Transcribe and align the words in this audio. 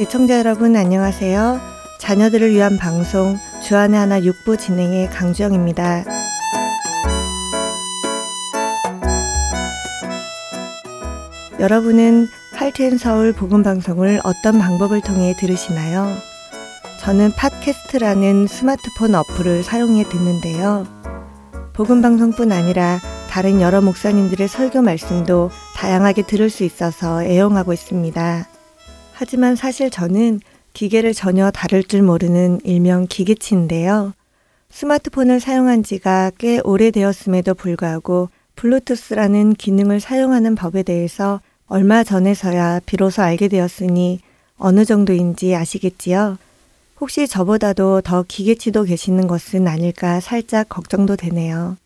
애청자 0.00 0.38
여러분 0.38 0.76
안녕하세요. 0.76 1.60
자녀들을 1.98 2.52
위한 2.52 2.76
방송 2.76 3.36
주안의 3.64 3.98
하나 3.98 4.22
육부 4.22 4.56
진행의 4.56 5.10
강주영입니다. 5.10 6.04
여러분은 11.58 12.28
할트앤 12.54 12.96
서울 12.96 13.32
복음 13.32 13.64
방송을 13.64 14.20
어떤 14.22 14.60
방법을 14.60 15.00
통해 15.00 15.34
들으시나요? 15.36 16.06
저는 17.00 17.32
팟캐스트라는 17.32 18.46
스마트폰 18.46 19.16
어플을 19.16 19.64
사용해 19.64 20.08
듣는데요. 20.08 20.86
복음 21.72 22.02
방송뿐 22.02 22.52
아니라 22.52 23.00
다른 23.28 23.60
여러 23.60 23.80
목사님들의 23.80 24.46
설교 24.46 24.80
말씀도 24.80 25.50
다양하게 25.74 26.22
들을 26.22 26.50
수 26.50 26.62
있어서 26.62 27.24
애용하고 27.24 27.72
있습니다. 27.72 28.46
하지만 29.20 29.56
사실 29.56 29.90
저는 29.90 30.38
기계를 30.74 31.12
전혀 31.12 31.50
다룰 31.50 31.82
줄 31.82 32.02
모르는 32.02 32.60
일명 32.62 33.08
기계치인데요. 33.08 34.12
스마트폰을 34.70 35.40
사용한 35.40 35.82
지가 35.82 36.30
꽤 36.38 36.60
오래되었음에도 36.60 37.54
불구하고 37.54 38.28
블루투스라는 38.54 39.54
기능을 39.54 39.98
사용하는 39.98 40.54
법에 40.54 40.84
대해서 40.84 41.40
얼마 41.66 42.04
전에서야 42.04 42.82
비로소 42.86 43.22
알게 43.22 43.48
되었으니 43.48 44.20
어느 44.56 44.84
정도인지 44.84 45.56
아시겠지요? 45.56 46.38
혹시 47.00 47.26
저보다도 47.26 48.02
더 48.02 48.22
기계치도 48.22 48.84
계시는 48.84 49.26
것은 49.26 49.66
아닐까 49.66 50.20
살짝 50.20 50.68
걱정도 50.68 51.16
되네요. 51.16 51.76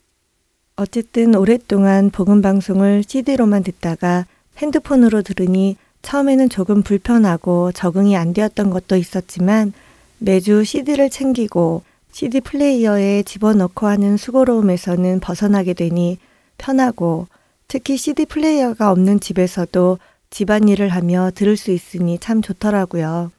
어쨌든 0.77 1.35
오랫동안 1.35 2.11
복음 2.11 2.43
방송을 2.43 3.05
CD로만 3.07 3.63
듣다가 3.63 4.27
핸드폰으로 4.59 5.23
들으니 5.23 5.79
처음에는 6.03 6.49
조금 6.49 6.83
불편하고 6.83 7.73
적응이 7.73 8.17
안 8.17 8.33
되었던 8.35 8.71
것도 8.71 8.97
있었지만 8.97 9.73
매주 10.19 10.65
CD를 10.65 11.11
챙기고 11.11 11.83
CD 12.13 12.41
플레이어에 12.41 13.23
집어넣고 13.23 13.87
하는 13.87 14.17
수고로움에서는 14.17 15.21
벗어나게 15.21 15.73
되니 15.73 16.19
편하고 16.59 17.27
특히 17.67 17.97
CD 17.97 18.27
플레이어가 18.27 18.91
없는 18.91 19.21
집에서도 19.21 19.99
집안일을 20.31 20.91
하며 20.91 21.31
들을 21.35 21.57
수 21.57 21.71
있으니 21.71 22.19
참 22.19 22.43
좋더라고요. 22.43 23.33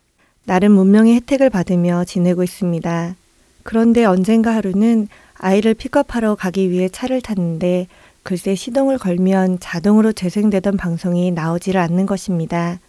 나름 0.45 0.73
문명의 0.73 1.15
혜택을 1.15 1.49
받으며 1.49 2.03
지내고 2.05 2.43
있습니다. 2.43 3.15
그런데 3.63 4.05
언젠가 4.05 4.53
하루는 4.55 5.07
아이를 5.35 5.73
픽업하러 5.73 6.35
가기 6.35 6.69
위해 6.69 6.89
차를 6.89 7.21
탔는데 7.21 7.87
글쎄 8.23 8.55
시동을 8.55 8.97
걸면 8.97 9.59
자동으로 9.59 10.13
재생되던 10.13 10.77
방송이 10.77 11.31
나오지를 11.31 11.79
않는 11.81 12.05
것입니다. 12.05 12.79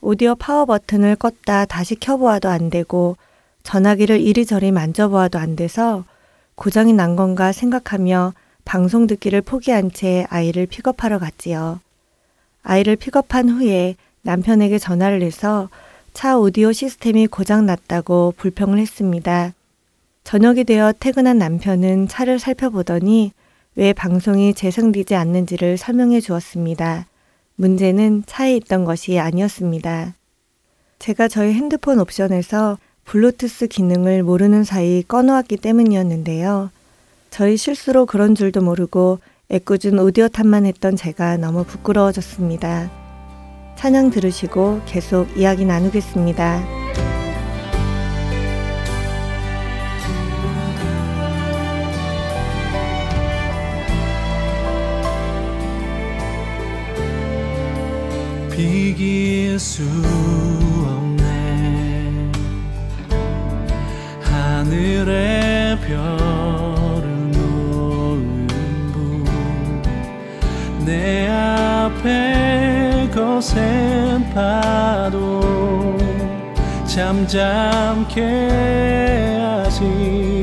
오디오 0.00 0.34
파워 0.34 0.66
버튼을 0.66 1.16
껐다 1.16 1.68
다시 1.68 1.94
켜보아도 1.94 2.48
안 2.48 2.68
되고 2.68 3.16
전화기를 3.62 4.20
이리저리 4.20 4.72
만져보아도 4.72 5.38
안 5.38 5.56
돼서 5.56 6.04
고장이 6.56 6.92
난 6.92 7.16
건가 7.16 7.52
생각하며 7.52 8.34
방송 8.64 9.06
듣기를 9.06 9.40
포기한 9.42 9.92
채 9.92 10.26
아이를 10.30 10.66
픽업하러 10.66 11.18
갔지요. 11.18 11.80
아이를 12.64 12.96
픽업한 12.96 13.48
후에 13.48 13.94
남편에게 14.22 14.78
전화를 14.78 15.22
해서 15.22 15.68
차 16.12 16.38
오디오 16.38 16.72
시스템이 16.72 17.28
고장 17.28 17.66
났다고 17.66 18.34
불평을 18.36 18.78
했습니다. 18.78 19.52
저녁이 20.24 20.64
되어 20.64 20.92
퇴근한 20.98 21.38
남편은 21.38 22.08
차를 22.08 22.40
살펴보더니 22.40 23.32
왜 23.76 23.92
방송이 23.92 24.54
재생되지 24.54 25.14
않는지를 25.14 25.76
설명해 25.76 26.20
주었습니다. 26.20 27.06
문제는 27.56 28.24
차에 28.26 28.56
있던 28.56 28.84
것이 28.84 29.18
아니었습니다. 29.18 30.14
제가 30.98 31.28
저희 31.28 31.52
핸드폰 31.52 32.00
옵션에서 32.00 32.78
블루투스 33.04 33.68
기능을 33.68 34.22
모르는 34.22 34.64
사이 34.64 35.02
꺼놓았기 35.06 35.58
때문이었는데요. 35.58 36.70
저희 37.28 37.58
실수로 37.58 38.06
그런 38.06 38.34
줄도 38.34 38.62
모르고 38.62 39.18
애꿎은 39.50 39.98
오디오 39.98 40.28
탑만 40.28 40.64
했던 40.64 40.96
제가 40.96 41.36
너무 41.36 41.64
부끄러워졌습니다. 41.64 42.90
찬양 43.76 44.10
들으시고 44.10 44.80
계속 44.86 45.36
이야기 45.36 45.66
나누겠습니다. 45.66 47.05
비길 58.56 59.58
수 59.58 59.82
없네. 60.86 62.30
하늘의 64.22 65.78
별을 65.80 67.30
놓은 67.32 68.46
분 68.92 69.26
내 70.86 71.28
앞에 71.28 73.10
거센 73.14 74.24
파도 74.32 75.96
잠잠케 76.86 78.22
하시 79.40 80.35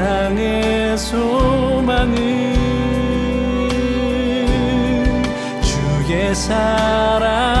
이 0.00 0.02
땅의 0.02 0.96
소망은 0.96 2.16
주의 5.60 6.34
사랑 6.34 7.59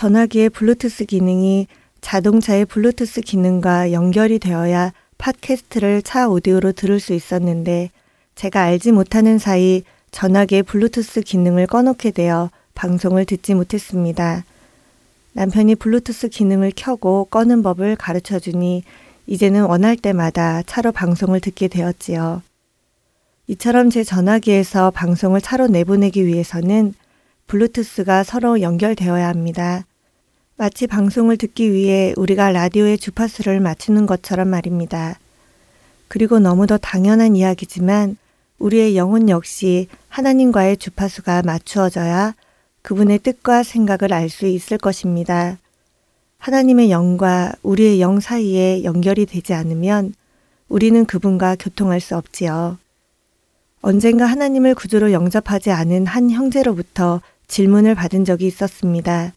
전화기의 0.00 0.48
블루투스 0.48 1.04
기능이 1.04 1.66
자동차의 2.00 2.64
블루투스 2.64 3.20
기능과 3.20 3.92
연결이 3.92 4.38
되어야 4.38 4.94
팟캐스트를 5.18 6.00
차 6.00 6.26
오디오로 6.26 6.72
들을 6.72 6.98
수 6.98 7.12
있었는데 7.12 7.90
제가 8.34 8.62
알지 8.62 8.92
못하는 8.92 9.36
사이 9.36 9.82
전화기의 10.10 10.62
블루투스 10.62 11.20
기능을 11.20 11.66
꺼놓게 11.66 12.12
되어 12.12 12.50
방송을 12.72 13.26
듣지 13.26 13.52
못했습니다. 13.52 14.46
남편이 15.34 15.74
블루투스 15.74 16.30
기능을 16.30 16.72
켜고 16.74 17.26
꺼는 17.26 17.62
법을 17.62 17.96
가르쳐 17.96 18.38
주니 18.38 18.82
이제는 19.26 19.64
원할 19.64 19.98
때마다 19.98 20.62
차로 20.62 20.92
방송을 20.92 21.40
듣게 21.40 21.68
되었지요. 21.68 22.40
이처럼 23.48 23.90
제 23.90 24.02
전화기에서 24.02 24.92
방송을 24.92 25.42
차로 25.42 25.66
내보내기 25.66 26.24
위해서는 26.24 26.94
블루투스가 27.48 28.24
서로 28.24 28.62
연결되어야 28.62 29.28
합니다. 29.28 29.84
마치 30.60 30.86
방송을 30.86 31.38
듣기 31.38 31.72
위해 31.72 32.12
우리가 32.18 32.52
라디오의 32.52 32.98
주파수를 32.98 33.60
맞추는 33.60 34.04
것처럼 34.04 34.48
말입니다. 34.48 35.18
그리고 36.06 36.38
너무도 36.38 36.76
당연한 36.76 37.34
이야기지만 37.34 38.18
우리의 38.58 38.94
영혼 38.94 39.30
역시 39.30 39.88
하나님과의 40.10 40.76
주파수가 40.76 41.44
맞추어져야 41.44 42.34
그분의 42.82 43.20
뜻과 43.20 43.62
생각을 43.62 44.12
알 44.12 44.28
수 44.28 44.44
있을 44.44 44.76
것입니다. 44.76 45.56
하나님의 46.36 46.90
영과 46.90 47.54
우리의 47.62 48.02
영 48.02 48.20
사이에 48.20 48.84
연결이 48.84 49.24
되지 49.24 49.54
않으면 49.54 50.12
우리는 50.68 51.06
그분과 51.06 51.56
교통할 51.58 52.00
수 52.00 52.18
없지요. 52.18 52.76
언젠가 53.80 54.26
하나님을 54.26 54.74
구주로 54.74 55.12
영접하지 55.12 55.70
않은 55.70 56.04
한 56.04 56.30
형제로부터 56.30 57.22
질문을 57.48 57.94
받은 57.94 58.26
적이 58.26 58.48
있었습니다. 58.48 59.32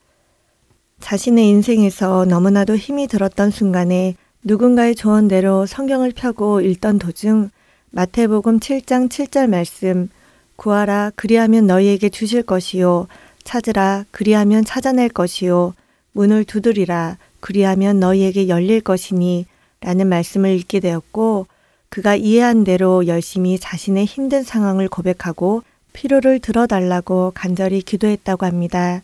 자신의 1.04 1.50
인생에서 1.50 2.24
너무나도 2.24 2.78
힘이 2.78 3.08
들었던 3.08 3.52
순간에 3.52 4.16
누군가의 4.42 4.96
조언대로 4.96 5.66
성경을 5.66 6.14
펴고 6.16 6.62
읽던 6.62 6.98
도중 6.98 7.50
마태복음 7.92 8.62
7장 8.62 9.10
7절 9.10 9.50
말씀 9.50 10.10
구하라 10.56 11.12
그리하면 11.16 11.68
너희에게 11.68 12.08
주실 12.08 12.42
것이요 12.44 13.08
찾으라 13.44 14.06
그리하면 14.12 14.64
찾아낼 14.64 15.10
것이요 15.10 15.74
문을 16.14 16.46
두드리라 16.46 17.18
그리하면 17.42 18.00
너희에게 18.00 18.48
열릴 18.48 18.80
것이니 18.80 19.46
라는 19.82 20.08
말씀을 20.08 20.52
읽게 20.52 20.80
되었고 20.80 21.48
그가 21.90 22.16
이해한 22.16 22.64
대로 22.64 23.08
열심히 23.08 23.60
자신의 23.60 24.06
힘든 24.06 24.42
상황을 24.42 24.88
고백하고 24.88 25.64
필요를 25.92 26.40
들어달라고 26.40 27.34
간절히 27.36 27.82
기도했다고 27.82 28.46
합니다. 28.46 29.02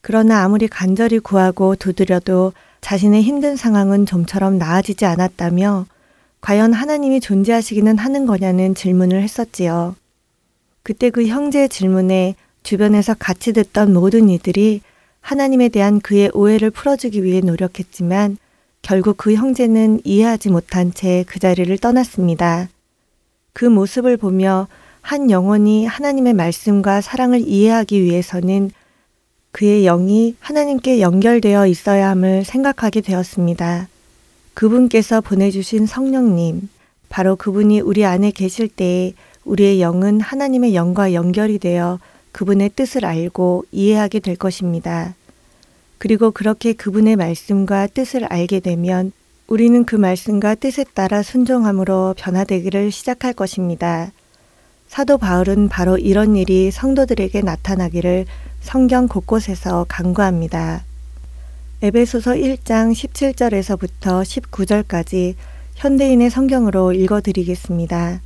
그러나 0.00 0.44
아무리 0.44 0.68
간절히 0.68 1.18
구하고 1.18 1.76
두드려도 1.76 2.52
자신의 2.80 3.22
힘든 3.22 3.56
상황은 3.56 4.06
좀처럼 4.06 4.58
나아지지 4.58 5.04
않았다며 5.04 5.86
과연 6.40 6.72
하나님이 6.72 7.20
존재하시기는 7.20 7.98
하는 7.98 8.26
거냐는 8.26 8.74
질문을 8.74 9.22
했었지요. 9.22 9.96
그때 10.82 11.10
그 11.10 11.26
형제의 11.26 11.68
질문에 11.68 12.36
주변에서 12.62 13.14
같이 13.14 13.52
듣던 13.52 13.92
모든 13.92 14.28
이들이 14.28 14.80
하나님에 15.20 15.68
대한 15.68 16.00
그의 16.00 16.30
오해를 16.32 16.70
풀어주기 16.70 17.24
위해 17.24 17.40
노력했지만 17.40 18.38
결국 18.82 19.16
그 19.18 19.34
형제는 19.34 20.00
이해하지 20.04 20.50
못한 20.50 20.94
채 20.94 21.24
그 21.26 21.38
자리를 21.40 21.76
떠났습니다. 21.78 22.68
그 23.52 23.64
모습을 23.64 24.16
보며 24.16 24.68
한 25.02 25.30
영혼이 25.30 25.86
하나님의 25.86 26.34
말씀과 26.34 27.00
사랑을 27.00 27.40
이해하기 27.40 28.02
위해서는 28.02 28.70
그의 29.52 29.84
영이 29.84 30.36
하나님께 30.40 31.00
연결되어 31.00 31.66
있어야 31.66 32.10
함을 32.10 32.44
생각하게 32.44 33.00
되었습니다. 33.00 33.88
그분께서 34.54 35.20
보내주신 35.20 35.86
성령님, 35.86 36.68
바로 37.08 37.36
그분이 37.36 37.80
우리 37.80 38.04
안에 38.04 38.30
계실 38.30 38.68
때에 38.68 39.14
우리의 39.44 39.80
영은 39.80 40.20
하나님의 40.20 40.74
영과 40.74 41.12
연결이 41.14 41.58
되어 41.58 41.98
그분의 42.32 42.70
뜻을 42.76 43.04
알고 43.04 43.64
이해하게 43.72 44.20
될 44.20 44.36
것입니다. 44.36 45.14
그리고 45.96 46.30
그렇게 46.30 46.72
그분의 46.74 47.16
말씀과 47.16 47.88
뜻을 47.88 48.24
알게 48.24 48.60
되면 48.60 49.12
우리는 49.48 49.84
그 49.84 49.96
말씀과 49.96 50.54
뜻에 50.56 50.84
따라 50.94 51.22
순종함으로 51.22 52.14
변화되기를 52.18 52.92
시작할 52.92 53.32
것입니다. 53.32 54.12
사도 54.88 55.18
바울은 55.18 55.68
바로 55.68 55.98
이런 55.98 56.34
일이 56.34 56.70
성도들에게 56.70 57.42
나타나기를 57.42 58.24
성경 58.60 59.06
곳곳에서 59.06 59.84
간구합니다. 59.88 60.82
에베소서 61.82 62.32
1장 62.32 62.92
17절에서부터 62.92 64.22
19절까지 64.24 65.34
현대인의 65.76 66.30
성경으로 66.30 66.92
읽어 66.92 67.20
드리겠습니다. 67.20 68.20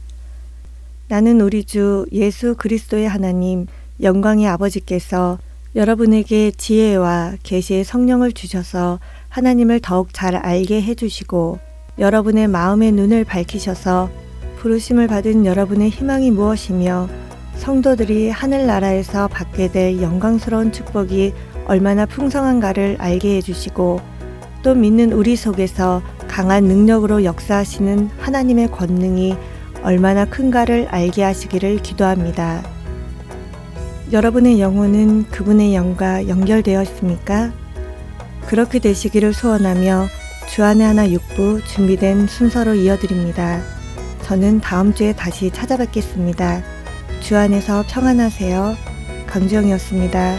나는 1.09 1.41
우리 1.43 1.65
주 1.65 2.07
예수 2.13 2.55
그리스도의 2.57 3.07
하나님 3.07 3.67
영광의 4.01 4.47
아버지께서 4.47 5.39
여러분에게 5.75 6.53
지혜와 6.53 7.35
계시의 7.43 7.85
성령을 7.85 8.33
주셔서 8.33 9.01
하나님을 9.29 9.81
더욱 9.81 10.15
잘 10.15 10.37
알게 10.37 10.81
해 10.81 10.95
주시고 10.95 11.59
여러분의 11.99 12.49
마음의 12.49 12.93
눈을 12.93 13.25
밝히셔서 13.25 14.11
부르심을 14.63 15.09
받은 15.09 15.45
여러분의 15.45 15.91
희망이 15.91 16.31
무엇이며 16.31 17.09
성도들이 17.57 18.31
하늘나라에서 18.31 19.27
받게 19.27 19.73
될 19.73 20.01
영광스러운 20.01 20.71
축복이 20.71 21.35
얼마나 21.67 22.07
풍성한가를 22.07 22.97
알게 23.01 23.39
해주시고 23.39 24.01
또 24.63 24.75
믿는 24.77 25.13
우리 25.13 25.35
속에서 25.35 26.01
강한 26.29 26.63
능력으로 26.63 27.25
역사하시는 27.25 28.11
하나님의 28.21 28.71
권능이 28.71 29.35
얼마나 29.83 30.25
큰가를 30.25 30.87
알게 30.93 31.25
하시기를 31.25 31.79
기도합니다. 31.79 32.63
여러분의 34.13 34.61
영혼은 34.61 35.25
그분의 35.25 35.75
영과 35.75 36.29
연결되어 36.29 36.83
있습니까? 36.83 37.53
그렇게 38.47 38.79
되시기를 38.79 39.33
소원하며 39.33 40.07
주안의 40.55 40.87
하나 40.87 41.11
육부 41.11 41.63
준비된 41.65 42.29
순서로 42.29 42.75
이어드립니다. 42.75 43.82
저는 44.33 44.61
다음 44.63 44.95
주에 44.95 45.13
다시 45.13 45.51
찾아뵙겠습니다. 45.51 46.63
주 47.21 47.37
안에서 47.37 47.85
평안하세요. 47.87 48.77
강주영이었습니다. 49.27 50.39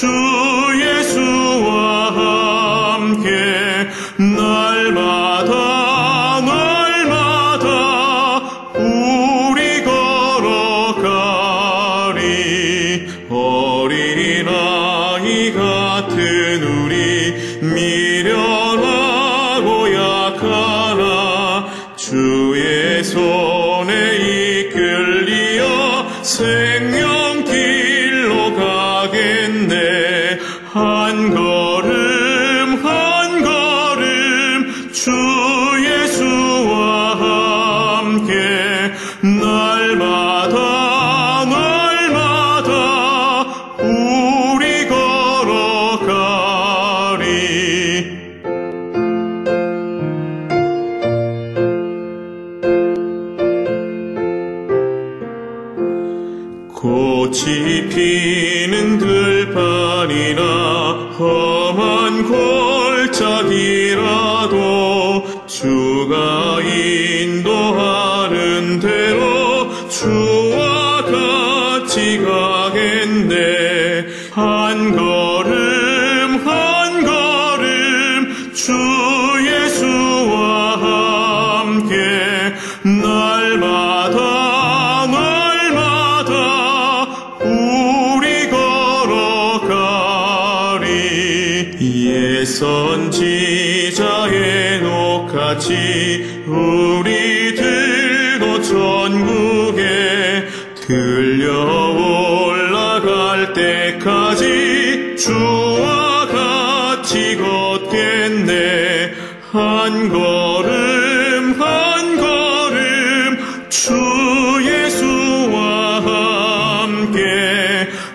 true. 0.00 0.45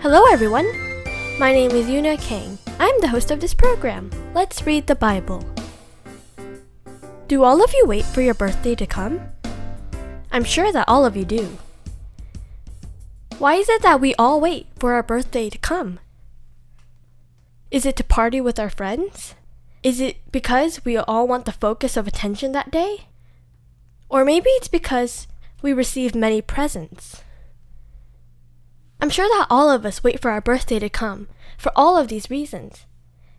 Hello, 0.00 0.24
everyone. 0.32 0.66
My 1.38 1.52
name 1.52 1.70
is 1.72 1.86
Yuna 1.86 2.16
Kang. 2.20 2.58
I'm 2.80 3.00
the 3.00 3.08
host 3.08 3.30
of 3.30 3.40
this 3.40 3.54
program. 3.54 4.10
Let's 4.34 4.66
read 4.66 4.86
the 4.86 4.94
Bible. 4.94 5.44
Do 7.28 7.44
all 7.44 7.62
of 7.62 7.72
you 7.74 7.84
wait 7.86 8.04
for 8.04 8.22
your 8.22 8.34
birthday 8.34 8.74
to 8.74 8.86
come? 8.86 9.20
I'm 10.32 10.44
sure 10.44 10.72
that 10.72 10.88
all 10.88 11.04
of 11.04 11.16
you 11.16 11.24
do. 11.24 11.58
Why 13.43 13.55
is 13.55 13.67
it 13.67 13.81
that 13.81 13.99
we 13.99 14.15
all 14.15 14.39
wait 14.39 14.67
for 14.79 14.93
our 14.93 15.03
birthday 15.03 15.49
to 15.49 15.57
come? 15.57 15.99
Is 17.71 17.85
it 17.85 17.97
to 17.97 18.03
party 18.05 18.39
with 18.39 18.57
our 18.57 18.69
friends? 18.69 19.35
Is 19.83 19.99
it 19.99 20.15
because 20.31 20.85
we 20.85 20.95
all 20.95 21.27
want 21.27 21.43
the 21.43 21.51
focus 21.51 21.97
of 21.97 22.07
attention 22.07 22.53
that 22.53 22.71
day? 22.71 23.07
Or 24.07 24.23
maybe 24.23 24.47
it's 24.51 24.69
because 24.69 25.27
we 25.61 25.73
receive 25.73 26.15
many 26.15 26.41
presents. 26.41 27.21
I'm 29.01 29.09
sure 29.09 29.27
that 29.27 29.47
all 29.49 29.69
of 29.69 29.85
us 29.85 30.05
wait 30.05 30.21
for 30.21 30.31
our 30.31 30.39
birthday 30.39 30.79
to 30.79 30.87
come 30.87 31.27
for 31.57 31.73
all 31.75 31.97
of 31.97 32.07
these 32.07 32.29
reasons, 32.29 32.85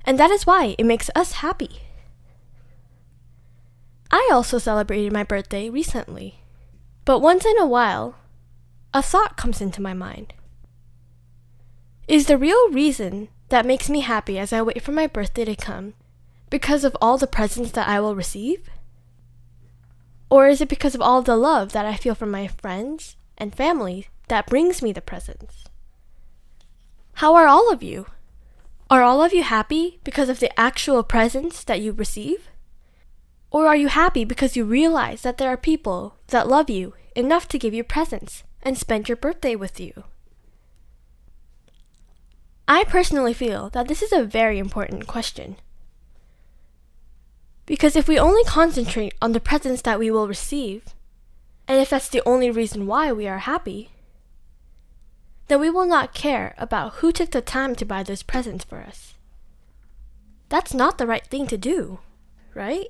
and 0.05 0.19
that 0.19 0.31
is 0.31 0.47
why 0.47 0.75
it 0.77 0.85
makes 0.85 1.09
us 1.15 1.41
happy. 1.41 1.81
I 4.11 4.29
also 4.31 4.59
celebrated 4.59 5.15
my 5.15 5.25
birthday 5.25 5.71
recently, 5.71 6.41
but 7.07 7.21
once 7.21 7.47
in 7.47 7.59
a 7.59 7.65
while, 7.65 8.17
a 8.95 9.03
thought 9.03 9.37
comes 9.37 9.61
into 9.61 9.83
my 9.83 9.93
mind. 9.93 10.33
Is 12.07 12.27
the 12.27 12.39
real 12.39 12.71
reason 12.71 13.29
that 13.49 13.67
makes 13.67 13.91
me 13.91 14.01
happy 14.01 14.39
as 14.39 14.53
I 14.53 14.63
wait 14.63 14.81
for 14.81 14.93
my 14.93 15.09
birthday 15.09 15.45
to 15.45 15.57
come 15.57 15.95
because 16.49 16.85
of 16.85 16.97
all 17.01 17.19
the 17.19 17.27
presents 17.27 17.73
that 17.73 17.89
I 17.89 17.99
will 17.99 18.15
receive? 18.15 18.71
Or 20.31 20.47
is 20.47 20.61
it 20.61 20.69
because 20.69 20.95
of 20.95 21.01
all 21.01 21.23
the 21.23 21.37
love 21.37 21.73
that 21.73 21.85
I 21.85 21.97
feel 21.97 22.15
from 22.15 22.31
my 22.31 22.47
friends 22.47 23.17
and 23.37 23.53
family 23.53 24.07
that 24.29 24.47
brings 24.47 24.81
me 24.81 24.93
the 24.93 25.01
presents? 25.01 25.65
How 27.15 27.35
are 27.35 27.49
all 27.49 27.73
of 27.73 27.83
you? 27.83 28.07
Are 28.91 29.03
all 29.03 29.25
of 29.25 29.35
you 29.35 29.43
happy 29.43 29.99
because 30.05 30.29
of 30.29 30.39
the 30.39 30.59
actual 30.59 31.03
presents 31.03 31.65
that 31.65 31.81
you 31.81 31.91
receive? 31.91 32.49
Or 33.51 33.67
are 33.67 33.77
you 33.77 33.89
happy 33.89 34.25
because 34.25 34.57
you 34.57 34.65
realize 34.65 35.23
that 35.23 35.39
there 35.39 35.49
are 35.49 35.57
people 35.57 36.17
that 36.29 36.47
love 36.47 36.71
you 36.71 36.95
enough 37.17 37.49
to 37.49 37.59
give 37.59 37.75
you 37.75 37.83
presents 37.83 38.45
and 38.65 38.79
spend 38.79 39.09
your 39.09 39.17
birthday 39.17 39.55
with 39.55 39.79
you? 39.79 40.05
I 42.67 42.85
personally 42.85 43.35
feel 43.35 43.69
that 43.71 43.89
this 43.89 44.03
is 44.03 44.13
a 44.13 44.25
very 44.25 44.59
important 44.59 45.07
question. 45.07 45.57
Because 47.67 47.97
if 47.97 48.09
we 48.09 48.19
only 48.19 48.45
concentrate 48.45 49.15
on 49.21 49.33
the 49.33 49.41
presents 49.41 49.83
that 49.83 49.99
we 49.99 50.11
will 50.11 50.29
receive, 50.29 50.95
and 51.67 51.81
if 51.81 51.91
that's 51.91 52.09
the 52.09 52.23
only 52.27 52.51
reason 52.51 52.87
why 52.87 53.13
we 53.13 53.27
are 53.27 53.39
happy, 53.39 53.91
then 55.49 55.61
we 55.61 55.71
will 55.71 55.87
not 55.87 56.15
care 56.15 56.55
about 56.59 56.95
who 56.95 57.13
took 57.13 57.31
the 57.31 57.41
time 57.41 57.75
to 57.77 57.85
buy 57.85 58.03
those 58.03 58.23
presents 58.23 58.65
for 58.65 58.81
us. 58.81 59.15
That's 60.49 60.75
not 60.75 60.99
the 60.99 61.07
right 61.07 61.27
thing 61.27 61.47
to 61.49 61.59
do, 61.59 62.01
right? 62.55 62.89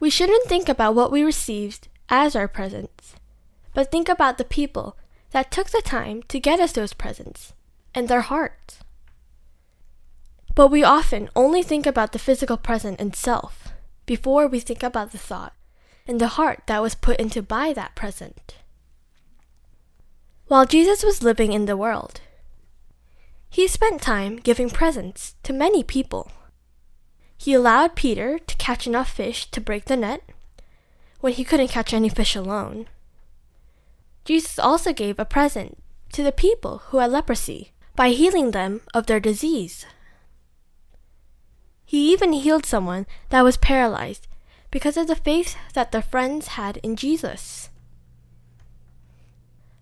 We 0.00 0.10
shouldn't 0.10 0.48
think 0.48 0.68
about 0.68 0.94
what 0.94 1.10
we 1.10 1.22
received 1.22 1.88
as 2.08 2.36
our 2.36 2.48
presents, 2.48 3.14
but 3.74 3.90
think 3.90 4.08
about 4.08 4.38
the 4.38 4.44
people 4.44 4.96
that 5.30 5.50
took 5.50 5.70
the 5.70 5.82
time 5.84 6.22
to 6.28 6.40
get 6.40 6.60
us 6.60 6.72
those 6.72 6.92
presents 6.92 7.52
and 7.94 8.08
their 8.08 8.22
hearts. 8.22 8.80
But 10.54 10.68
we 10.68 10.82
often 10.82 11.30
only 11.36 11.62
think 11.62 11.86
about 11.86 12.12
the 12.12 12.18
physical 12.18 12.56
present 12.56 13.00
itself 13.00 13.68
before 14.06 14.46
we 14.48 14.58
think 14.58 14.82
about 14.82 15.12
the 15.12 15.18
thought 15.18 15.52
and 16.06 16.20
the 16.20 16.28
heart 16.38 16.62
that 16.66 16.82
was 16.82 16.94
put 16.94 17.20
into 17.20 17.42
buy 17.42 17.72
that 17.74 17.94
present. 17.94 18.56
While 20.48 20.64
Jesus 20.64 21.04
was 21.04 21.22
living 21.22 21.52
in 21.52 21.66
the 21.66 21.76
world, 21.76 22.22
he 23.50 23.68
spent 23.68 24.00
time 24.00 24.36
giving 24.36 24.70
presents 24.70 25.34
to 25.42 25.52
many 25.52 25.82
people. 25.82 26.30
He 27.36 27.54
allowed 27.54 27.94
Peter 27.94 28.38
to 28.38 28.56
catch 28.56 28.86
enough 28.86 29.10
fish 29.10 29.50
to 29.50 29.60
break 29.60 29.84
the 29.84 29.96
net 29.96 30.22
when 31.20 31.34
he 31.34 31.44
couldn't 31.44 31.68
catch 31.68 31.92
any 31.92 32.08
fish 32.08 32.34
alone. 32.34 32.86
Jesus 34.28 34.58
also 34.58 34.92
gave 34.92 35.18
a 35.18 35.24
present 35.24 35.78
to 36.12 36.22
the 36.22 36.32
people 36.32 36.82
who 36.88 36.98
had 36.98 37.10
leprosy 37.10 37.72
by 37.96 38.10
healing 38.10 38.50
them 38.50 38.82
of 38.92 39.06
their 39.06 39.20
disease. 39.20 39.86
He 41.86 42.12
even 42.12 42.34
healed 42.34 42.66
someone 42.66 43.06
that 43.30 43.40
was 43.40 43.56
paralyzed 43.56 44.28
because 44.70 44.98
of 44.98 45.06
the 45.06 45.16
faith 45.16 45.56
that 45.72 45.92
their 45.92 46.02
friends 46.02 46.48
had 46.48 46.76
in 46.82 46.94
Jesus. 46.94 47.70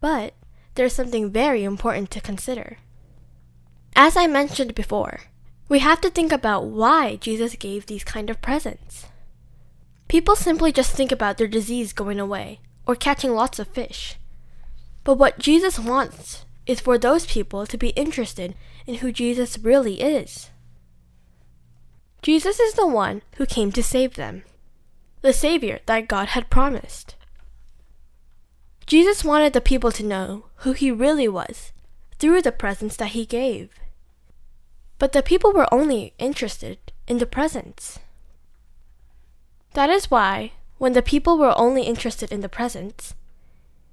But 0.00 0.34
there's 0.76 0.94
something 0.94 1.32
very 1.32 1.64
important 1.64 2.12
to 2.12 2.20
consider. 2.20 2.78
As 3.96 4.16
I 4.16 4.28
mentioned 4.28 4.76
before, 4.76 5.22
we 5.68 5.80
have 5.80 6.00
to 6.02 6.08
think 6.08 6.30
about 6.30 6.66
why 6.66 7.16
Jesus 7.16 7.56
gave 7.56 7.86
these 7.86 8.04
kind 8.04 8.30
of 8.30 8.40
presents. 8.40 9.06
People 10.06 10.36
simply 10.36 10.70
just 10.70 10.92
think 10.92 11.10
about 11.10 11.36
their 11.36 11.48
disease 11.48 11.92
going 11.92 12.20
away 12.20 12.60
or 12.86 12.94
catching 12.94 13.34
lots 13.34 13.58
of 13.58 13.66
fish. 13.66 14.16
But 15.06 15.18
what 15.18 15.38
Jesus 15.38 15.78
wants 15.78 16.46
is 16.66 16.80
for 16.80 16.98
those 16.98 17.26
people 17.26 17.64
to 17.64 17.78
be 17.78 17.90
interested 17.90 18.56
in 18.88 18.96
who 18.96 19.12
Jesus 19.12 19.56
really 19.56 20.00
is. 20.00 20.50
Jesus 22.22 22.58
is 22.58 22.74
the 22.74 22.88
one 22.88 23.22
who 23.36 23.46
came 23.46 23.70
to 23.70 23.84
save 23.84 24.16
them, 24.16 24.42
the 25.20 25.32
Savior 25.32 25.78
that 25.86 26.08
God 26.08 26.30
had 26.30 26.50
promised. 26.50 27.14
Jesus 28.84 29.22
wanted 29.22 29.52
the 29.52 29.60
people 29.60 29.92
to 29.92 30.04
know 30.04 30.46
who 30.66 30.72
he 30.72 30.90
really 30.90 31.28
was 31.28 31.70
through 32.18 32.42
the 32.42 32.50
presents 32.50 32.96
that 32.96 33.10
he 33.10 33.24
gave. 33.24 33.70
But 34.98 35.12
the 35.12 35.22
people 35.22 35.52
were 35.52 35.72
only 35.72 36.14
interested 36.18 36.78
in 37.06 37.18
the 37.18 37.26
presents. 37.26 38.00
That 39.74 39.88
is 39.88 40.10
why, 40.10 40.54
when 40.78 40.94
the 40.94 41.00
people 41.00 41.38
were 41.38 41.56
only 41.56 41.82
interested 41.82 42.32
in 42.32 42.40
the 42.40 42.48
presents, 42.48 43.14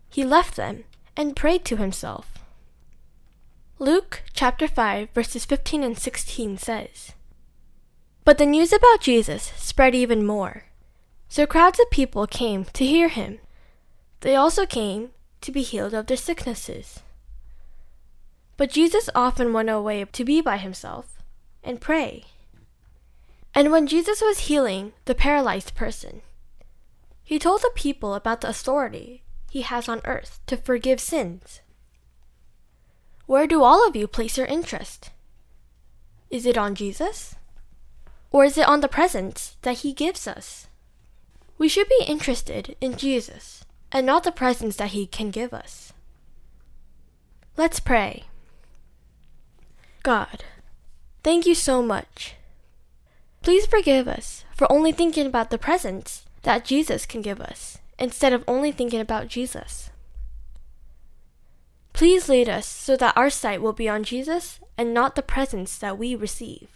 he 0.10 0.26
left 0.26 0.56
them 0.56 0.86
and 1.15 1.36
prayed 1.36 1.65
to 1.65 1.78
himself. 1.78 2.34
Luke 3.80 4.23
chapter 4.34 4.67
5 4.67 5.10
verses 5.10 5.45
15 5.45 5.84
and 5.84 5.97
16 5.97 6.58
says, 6.58 7.13
But 8.23 8.38
the 8.38 8.45
news 8.45 8.71
about 8.71 9.02
Jesus 9.02 9.52
spread 9.58 9.95
even 9.95 10.26
more. 10.26 10.65
So 11.28 11.45
crowds 11.45 11.80
of 11.80 11.89
people 11.89 12.28
came 12.28 12.65
to 12.65 12.86
hear 12.86 13.10
him. 13.10 13.39
They 14.21 14.36
also 14.36 14.65
came 14.65 15.10
to 15.41 15.52
be 15.52 15.63
healed 15.63 15.93
of 15.93 16.08
their 16.08 16.17
sicknesses. 16.17 16.99
But 18.56 18.69
Jesus 18.69 19.10
often 19.15 19.52
went 19.52 19.69
away 19.69 20.06
to 20.06 20.23
be 20.23 20.41
by 20.41 20.58
himself 20.58 21.17
and 21.63 21.82
pray. 21.82 22.26
And 23.56 23.71
when 23.71 23.88
Jesus 23.88 24.21
was 24.21 24.47
healing 24.47 24.93
the 25.06 25.15
paralyzed 25.15 25.76
person, 25.76 26.21
he 27.23 27.39
told 27.39 27.62
the 27.62 27.71
people 27.73 28.13
about 28.13 28.41
the 28.41 28.49
authority 28.49 29.23
he 29.54 29.62
has 29.62 29.88
on 29.88 30.02
earth 30.06 30.39
to 30.48 30.58
forgive 30.58 31.00
sins. 31.00 31.62
Where 33.28 33.46
do 33.46 33.62
all 33.62 33.88
of 33.88 33.96
you 33.96 34.08
place 34.08 34.36
your 34.36 34.48
interest? 34.48 35.12
Is 36.32 36.48
it 36.48 36.58
on 36.58 36.74
Jesus? 36.74 37.36
Or 38.32 38.46
is 38.46 38.58
it 38.58 38.68
on 38.68 38.82
the 38.82 38.88
presents 38.88 39.56
that 39.62 39.86
he 39.86 39.94
gives 39.94 40.28
us? 40.28 40.70
We 41.60 41.70
should 41.70 41.88
be 41.88 42.04
interested 42.08 42.76
in 42.82 42.98
Jesus 42.98 43.63
and 43.92 44.08
not 44.08 44.24
the 44.24 44.32
presents 44.32 44.78
that 44.78 44.89
he 44.89 45.06
can 45.06 45.30
give 45.30 45.54
us. 45.54 45.94
Let's 47.56 47.80
pray. 47.80 48.24
God, 50.02 50.46
thank 51.24 51.46
you 51.46 51.54
so 51.54 51.84
much. 51.84 52.38
Please 53.44 53.68
forgive 53.68 54.08
us 54.08 54.46
for 54.56 54.66
only 54.72 54.92
thinking 54.92 55.28
about 55.28 55.52
the 55.52 55.60
presents 55.60 56.26
that 56.42 56.66
Jesus 56.66 57.06
can 57.06 57.22
give 57.22 57.39
us 57.39 57.78
instead 58.04 58.34
of 58.34 58.44
only 58.50 58.70
thinking 58.70 59.00
about 59.00 59.30
Jesus. 59.30 59.89
Please 61.94 62.28
lead 62.28 62.50
us 62.50 62.68
so 62.68 62.98
that 62.98 63.16
our 63.16 63.30
sight 63.30 63.62
will 63.62 63.72
be 63.72 63.88
on 63.88 64.04
Jesus 64.04 64.60
and 64.78 64.94
not 64.94 65.16
the 65.16 65.22
presents 65.22 65.78
that 65.78 65.98
we 65.98 66.13
receive. 66.13 66.68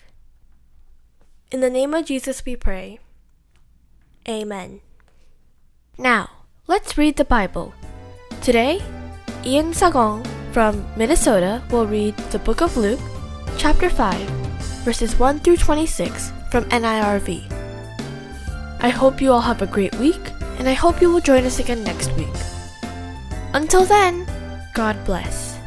In 1.51 1.59
the 1.59 1.69
name 1.69 1.93
of 1.93 2.05
Jesus 2.05 2.45
we 2.45 2.55
pray. 2.55 2.99
Amen. 4.27 4.79
Now, 5.97 6.29
let's 6.65 6.97
read 6.97 7.17
the 7.17 7.25
Bible. 7.25 7.73
Today, 8.41 8.81
Ian 9.43 9.73
Sagong 9.73 10.25
from 10.53 10.87
Minnesota 10.95 11.61
will 11.71 11.87
read 11.87 12.15
the 12.31 12.39
book 12.39 12.61
of 12.61 12.77
Luke, 12.77 12.99
chapter 13.57 13.89
5, 13.89 14.17
verses 14.87 15.19
1 15.19 15.39
through 15.39 15.57
26 15.57 16.31
from 16.51 16.63
NIRV. 16.65 17.66
I 18.79 18.89
hope 18.89 19.21
you 19.21 19.31
all 19.31 19.41
have 19.41 19.63
a 19.63 19.65
great 19.65 19.95
week, 19.95 20.21
and 20.59 20.69
I 20.69 20.73
hope 20.73 21.01
you 21.01 21.09
will 21.11 21.19
join 21.19 21.45
us 21.45 21.57
again 21.57 21.83
next 21.83 22.11
week. 22.13 22.29
Until 23.53 23.85
then, 23.85 24.27
God 24.75 25.03
bless. 25.03 25.57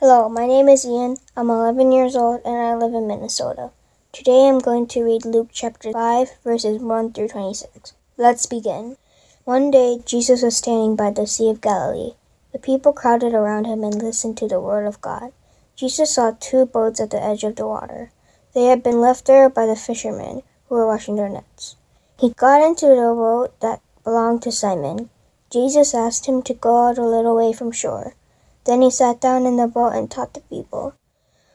Hello, 0.00 0.30
my 0.30 0.46
name 0.46 0.70
is 0.70 0.86
Ian. 0.86 1.18
I'm 1.36 1.50
11 1.50 1.92
years 1.92 2.16
old 2.16 2.40
and 2.46 2.56
I 2.56 2.74
live 2.74 2.94
in 2.94 3.06
Minnesota. 3.06 3.70
Today 4.10 4.48
I'm 4.48 4.58
going 4.58 4.86
to 4.88 5.04
read 5.04 5.26
Luke 5.26 5.50
chapter 5.52 5.92
5, 5.92 6.28
verses 6.44 6.80
1 6.80 7.12
through 7.12 7.28
26. 7.28 7.92
Let's 8.16 8.46
begin. 8.46 8.96
One 9.44 9.72
day 9.72 9.98
Jesus 10.04 10.42
was 10.42 10.56
standing 10.56 10.94
by 10.94 11.10
the 11.10 11.26
Sea 11.26 11.50
of 11.50 11.60
Galilee. 11.60 12.12
The 12.52 12.60
people 12.60 12.92
crowded 12.92 13.34
around 13.34 13.64
him 13.64 13.82
and 13.82 14.00
listened 14.00 14.38
to 14.38 14.46
the 14.46 14.60
word 14.60 14.86
of 14.86 15.00
God. 15.00 15.32
Jesus 15.74 16.14
saw 16.14 16.36
two 16.38 16.64
boats 16.64 17.00
at 17.00 17.10
the 17.10 17.20
edge 17.20 17.42
of 17.42 17.56
the 17.56 17.66
water. 17.66 18.12
They 18.54 18.66
had 18.66 18.84
been 18.84 19.00
left 19.00 19.24
there 19.24 19.50
by 19.50 19.66
the 19.66 19.74
fishermen 19.74 20.44
who 20.68 20.76
were 20.76 20.86
washing 20.86 21.16
their 21.16 21.28
nets. 21.28 21.74
He 22.20 22.30
got 22.30 22.62
into 22.62 22.86
the 22.86 22.94
boat 22.94 23.58
that 23.58 23.80
belonged 24.04 24.42
to 24.42 24.52
Simon. 24.52 25.10
Jesus 25.50 25.92
asked 25.92 26.26
him 26.26 26.42
to 26.42 26.54
go 26.54 26.86
out 26.86 26.96
a 26.96 27.04
little 27.04 27.34
way 27.34 27.52
from 27.52 27.72
shore. 27.72 28.14
Then 28.62 28.80
he 28.80 28.92
sat 28.92 29.20
down 29.20 29.44
in 29.44 29.56
the 29.56 29.66
boat 29.66 29.94
and 29.94 30.08
taught 30.08 30.34
the 30.34 30.40
people. 30.42 30.94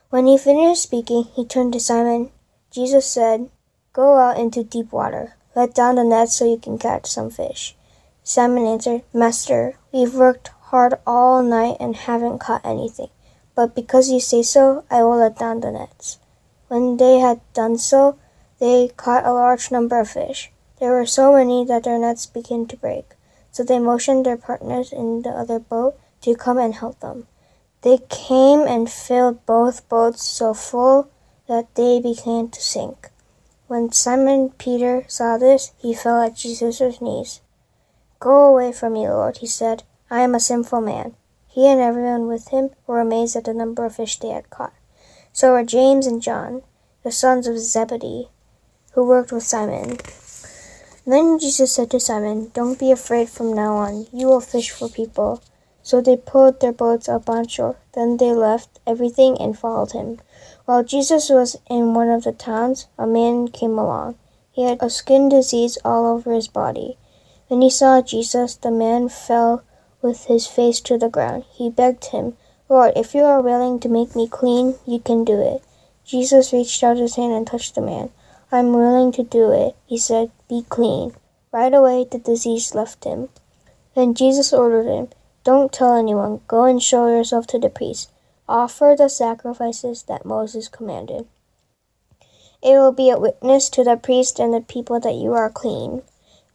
When 0.09 0.27
he 0.27 0.37
finished 0.37 0.83
speaking, 0.83 1.23
he 1.35 1.45
turned 1.45 1.71
to 1.71 1.79
Simon. 1.79 2.31
Jesus 2.69 3.05
said, 3.05 3.49
Go 3.93 4.17
out 4.17 4.37
into 4.37 4.61
deep 4.61 4.91
water. 4.91 5.36
Let 5.57 5.73
down 5.73 5.95
the 5.95 6.03
net 6.03 6.29
so 6.29 6.45
you 6.45 6.59
can 6.59 6.77
catch 6.77 7.07
some 7.07 7.31
fish. 7.31 7.75
Simon 8.23 8.67
answered, 8.67 9.01
Master, 9.11 9.73
we've 9.91 10.13
worked 10.13 10.49
hard 10.69 10.99
all 11.07 11.41
night 11.41 11.77
and 11.79 11.95
haven't 11.95 12.37
caught 12.37 12.63
anything. 12.63 13.09
But 13.55 13.73
because 13.73 14.11
you 14.11 14.19
say 14.19 14.43
so, 14.43 14.83
I 14.91 15.01
will 15.01 15.17
let 15.17 15.39
down 15.39 15.61
the 15.61 15.71
nets. 15.71 16.19
When 16.67 16.97
they 16.97 17.17
had 17.17 17.41
done 17.53 17.79
so, 17.79 18.19
they 18.59 18.91
caught 18.97 19.25
a 19.25 19.33
large 19.33 19.71
number 19.71 19.99
of 19.99 20.11
fish. 20.11 20.51
There 20.79 20.91
were 20.91 21.07
so 21.07 21.33
many 21.33 21.65
that 21.65 21.85
their 21.85 21.97
nets 21.97 22.27
began 22.27 22.67
to 22.67 22.77
break. 22.77 23.15
So 23.49 23.63
they 23.63 23.79
motioned 23.79 24.27
their 24.27 24.37
partners 24.37 24.93
in 24.93 25.23
the 25.23 25.31
other 25.31 25.57
boat 25.57 25.97
to 26.21 26.35
come 26.35 26.59
and 26.59 26.75
help 26.75 26.99
them. 26.99 27.25
They 27.81 27.97
came 28.09 28.59
and 28.59 28.87
filled 28.87 29.43
both 29.47 29.89
boats 29.89 30.23
so 30.23 30.53
full 30.53 31.09
that 31.47 31.73
they 31.73 31.99
began 31.99 32.49
to 32.49 32.61
sink. 32.61 33.09
When 33.67 33.91
Simon 33.91 34.51
Peter 34.57 35.03
saw 35.09 35.37
this, 35.37 35.73
he 35.77 35.93
fell 35.93 36.21
at 36.21 36.35
Jesus' 36.35 37.01
knees. 37.01 37.41
Go 38.19 38.45
away 38.45 38.71
from 38.71 38.93
me, 38.93 39.09
Lord, 39.09 39.37
he 39.37 39.47
said. 39.47 39.83
I 40.09 40.21
am 40.21 40.33
a 40.33 40.39
sinful 40.39 40.79
man. 40.79 41.15
He 41.47 41.67
and 41.67 41.81
everyone 41.81 42.27
with 42.27 42.47
him 42.47 42.69
were 42.85 43.01
amazed 43.01 43.35
at 43.35 43.43
the 43.43 43.53
number 43.53 43.83
of 43.83 43.95
fish 43.95 44.19
they 44.19 44.29
had 44.29 44.49
caught. 44.49 44.73
So 45.33 45.51
were 45.51 45.65
James 45.65 46.07
and 46.07 46.21
John, 46.21 46.61
the 47.03 47.11
sons 47.11 47.45
of 47.45 47.59
Zebedee, 47.59 48.29
who 48.93 49.05
worked 49.05 49.33
with 49.33 49.43
Simon. 49.43 49.97
Then 51.05 51.37
Jesus 51.37 51.73
said 51.73 51.91
to 51.91 51.99
Simon, 51.99 52.51
Don't 52.53 52.79
be 52.79 52.91
afraid 52.91 53.27
from 53.27 53.53
now 53.53 53.75
on. 53.75 54.07
You 54.13 54.27
will 54.27 54.39
fish 54.39 54.71
for 54.71 54.87
people. 54.87 55.41
So 55.83 56.01
they 56.01 56.17
pulled 56.17 56.59
their 56.59 56.71
boats 56.73 57.07
up 57.07 57.29
on 57.29 57.47
shore. 57.47 57.77
Then 57.93 58.17
they 58.17 58.31
left 58.31 58.79
everything 58.87 59.37
and 59.39 59.57
followed 59.57 59.91
him. 59.91 60.19
While 60.67 60.83
Jesus 60.83 61.29
was 61.29 61.55
in 61.69 61.93
one 61.93 62.09
of 62.09 62.25
the 62.25 62.33
towns, 62.33 62.87
a 62.97 63.07
man 63.07 63.47
came 63.47 63.79
along. 63.79 64.15
He 64.51 64.63
had 64.63 64.83
a 64.83 64.89
skin 64.89 65.29
disease 65.29 65.77
all 65.85 66.05
over 66.05 66.33
his 66.33 66.49
body. 66.49 66.97
When 67.47 67.61
he 67.61 67.69
saw 67.69 68.01
Jesus, 68.01 68.57
the 68.57 68.69
man 68.69 69.07
fell 69.07 69.63
with 70.01 70.25
his 70.25 70.45
face 70.45 70.81
to 70.81 70.97
the 70.97 71.07
ground. 71.07 71.45
He 71.53 71.69
begged 71.69 72.07
him, 72.07 72.35
Lord, 72.67 72.91
if 72.97 73.15
you 73.15 73.23
are 73.23 73.41
willing 73.41 73.79
to 73.79 73.87
make 73.87 74.13
me 74.13 74.27
clean, 74.27 74.75
you 74.85 74.99
can 74.99 75.23
do 75.23 75.39
it. 75.39 75.63
Jesus 76.03 76.51
reached 76.51 76.83
out 76.83 76.97
his 76.97 77.15
hand 77.15 77.31
and 77.31 77.47
touched 77.47 77.75
the 77.75 77.81
man. 77.81 78.09
I'm 78.51 78.73
willing 78.73 79.13
to 79.13 79.23
do 79.23 79.51
it, 79.51 79.73
he 79.85 79.97
said. 79.97 80.31
Be 80.49 80.65
clean. 80.67 81.13
Right 81.53 81.73
away 81.73 82.03
the 82.11 82.19
disease 82.19 82.75
left 82.75 83.05
him. 83.05 83.29
Then 83.95 84.13
Jesus 84.13 84.51
ordered 84.51 84.87
him, 84.87 85.07
Don't 85.45 85.71
tell 85.71 85.95
anyone. 85.95 86.41
Go 86.49 86.65
and 86.65 86.83
show 86.83 87.07
yourself 87.07 87.47
to 87.47 87.57
the 87.57 87.69
priest. 87.69 88.11
Offer 88.49 88.95
the 88.97 89.09
sacrifices 89.09 90.03
that 90.03 90.25
Moses 90.25 90.67
commanded. 90.67 91.27
It 92.61 92.77
will 92.77 92.91
be 92.91 93.09
a 93.09 93.19
witness 93.19 93.69
to 93.69 93.83
the 93.83 93.97
priest 93.97 94.39
and 94.39 94.53
the 94.53 94.61
people 94.61 94.99
that 94.99 95.15
you 95.15 95.33
are 95.33 95.49
clean. 95.49 96.01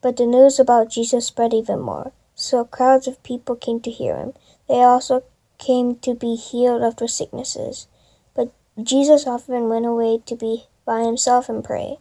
But 0.01 0.17
the 0.17 0.25
news 0.25 0.59
about 0.59 0.89
Jesus 0.89 1.27
spread 1.27 1.53
even 1.53 1.79
more. 1.79 2.11
So 2.35 2.65
crowds 2.65 3.07
of 3.07 3.23
people 3.23 3.55
came 3.55 3.79
to 3.81 3.91
hear 3.91 4.17
him. 4.17 4.33
They 4.67 4.83
also 4.83 5.23
came 5.59 5.95
to 5.97 6.13
be 6.13 6.35
healed 6.35 6.81
of 6.81 6.97
their 6.97 7.07
sicknesses. 7.07 7.87
But 8.33 8.51
Jesus 8.81 9.27
often 9.27 9.69
went 9.69 9.85
away 9.85 10.19
to 10.25 10.35
be 10.35 10.65
by 10.85 11.03
himself 11.03 11.47
and 11.47 11.63
pray. 11.63 11.99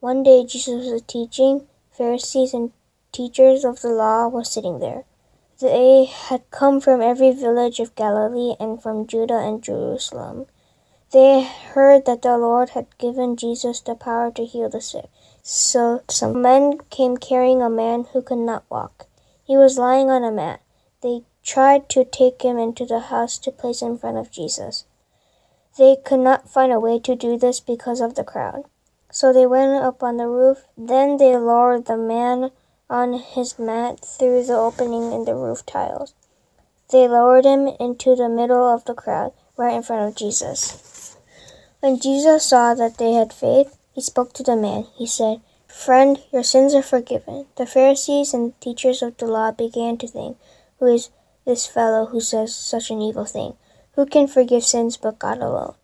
One 0.00 0.22
day 0.22 0.44
Jesus 0.44 0.90
was 0.90 1.02
teaching. 1.02 1.66
Pharisees 1.90 2.52
and 2.52 2.72
teachers 3.12 3.64
of 3.64 3.80
the 3.80 3.88
law 3.88 4.28
were 4.28 4.44
sitting 4.44 4.80
there. 4.80 5.04
They 5.60 6.04
had 6.04 6.48
come 6.52 6.80
from 6.80 7.00
every 7.00 7.32
village 7.32 7.80
of 7.80 7.96
Galilee 7.96 8.54
and 8.60 8.80
from 8.80 9.08
Judah 9.08 9.38
and 9.38 9.60
Jerusalem. 9.60 10.46
They 11.10 11.42
heard 11.42 12.04
that 12.04 12.22
the 12.22 12.38
Lord 12.38 12.70
had 12.70 12.96
given 12.98 13.36
Jesus 13.36 13.80
the 13.80 13.96
power 13.96 14.30
to 14.32 14.44
heal 14.44 14.68
the 14.68 14.80
sick. 14.80 15.06
So 15.42 16.02
some 16.08 16.42
men 16.42 16.78
came 16.90 17.16
carrying 17.16 17.60
a 17.60 17.70
man 17.70 18.04
who 18.12 18.22
could 18.22 18.38
not 18.38 18.70
walk. 18.70 19.06
He 19.42 19.56
was 19.56 19.78
lying 19.78 20.10
on 20.10 20.22
a 20.22 20.30
mat. 20.30 20.60
They 21.02 21.22
tried 21.42 21.88
to 21.88 22.04
take 22.04 22.42
him 22.42 22.58
into 22.58 22.86
the 22.86 23.00
house 23.00 23.36
to 23.38 23.50
place 23.50 23.82
in 23.82 23.98
front 23.98 24.18
of 24.18 24.30
Jesus. 24.30 24.84
They 25.76 25.96
could 25.96 26.20
not 26.20 26.48
find 26.48 26.70
a 26.70 26.78
way 26.78 27.00
to 27.00 27.16
do 27.16 27.36
this 27.36 27.58
because 27.58 28.00
of 28.00 28.14
the 28.14 28.24
crowd. 28.24 28.64
So 29.10 29.32
they 29.32 29.46
went 29.46 29.82
up 29.82 30.02
on 30.02 30.18
the 30.18 30.28
roof. 30.28 30.66
Then 30.76 31.16
they 31.16 31.36
lowered 31.36 31.86
the 31.86 31.96
man 31.96 32.50
on 32.90 33.12
his 33.14 33.58
mat 33.58 34.00
through 34.00 34.44
the 34.44 34.56
opening 34.56 35.12
in 35.12 35.24
the 35.24 35.34
roof 35.34 35.64
tiles. 35.66 36.14
They 36.90 37.06
lowered 37.06 37.44
him 37.44 37.68
into 37.78 38.16
the 38.16 38.28
middle 38.28 38.64
of 38.64 38.86
the 38.86 38.94
crowd, 38.94 39.32
right 39.56 39.74
in 39.74 39.82
front 39.82 40.08
of 40.08 40.16
Jesus. 40.16 41.16
When 41.80 42.00
Jesus 42.00 42.46
saw 42.46 42.74
that 42.74 42.96
they 42.96 43.12
had 43.12 43.32
faith, 43.32 43.76
he 43.92 44.00
spoke 44.00 44.32
to 44.34 44.42
the 44.42 44.56
man. 44.56 44.86
He 44.96 45.06
said, 45.06 45.40
Friend, 45.66 46.18
your 46.32 46.42
sins 46.42 46.74
are 46.74 46.82
forgiven. 46.82 47.46
The 47.56 47.66
Pharisees 47.66 48.32
and 48.32 48.58
teachers 48.60 49.02
of 49.02 49.16
the 49.18 49.26
law 49.26 49.52
began 49.52 49.98
to 49.98 50.08
think, 50.08 50.38
Who 50.78 50.86
is 50.86 51.10
this 51.44 51.66
fellow 51.66 52.06
who 52.06 52.20
says 52.20 52.54
such 52.54 52.90
an 52.90 53.02
evil 53.02 53.26
thing? 53.26 53.54
Who 53.92 54.06
can 54.06 54.28
forgive 54.28 54.64
sins 54.64 54.96
but 54.96 55.18
God 55.18 55.38
alone? 55.38 55.74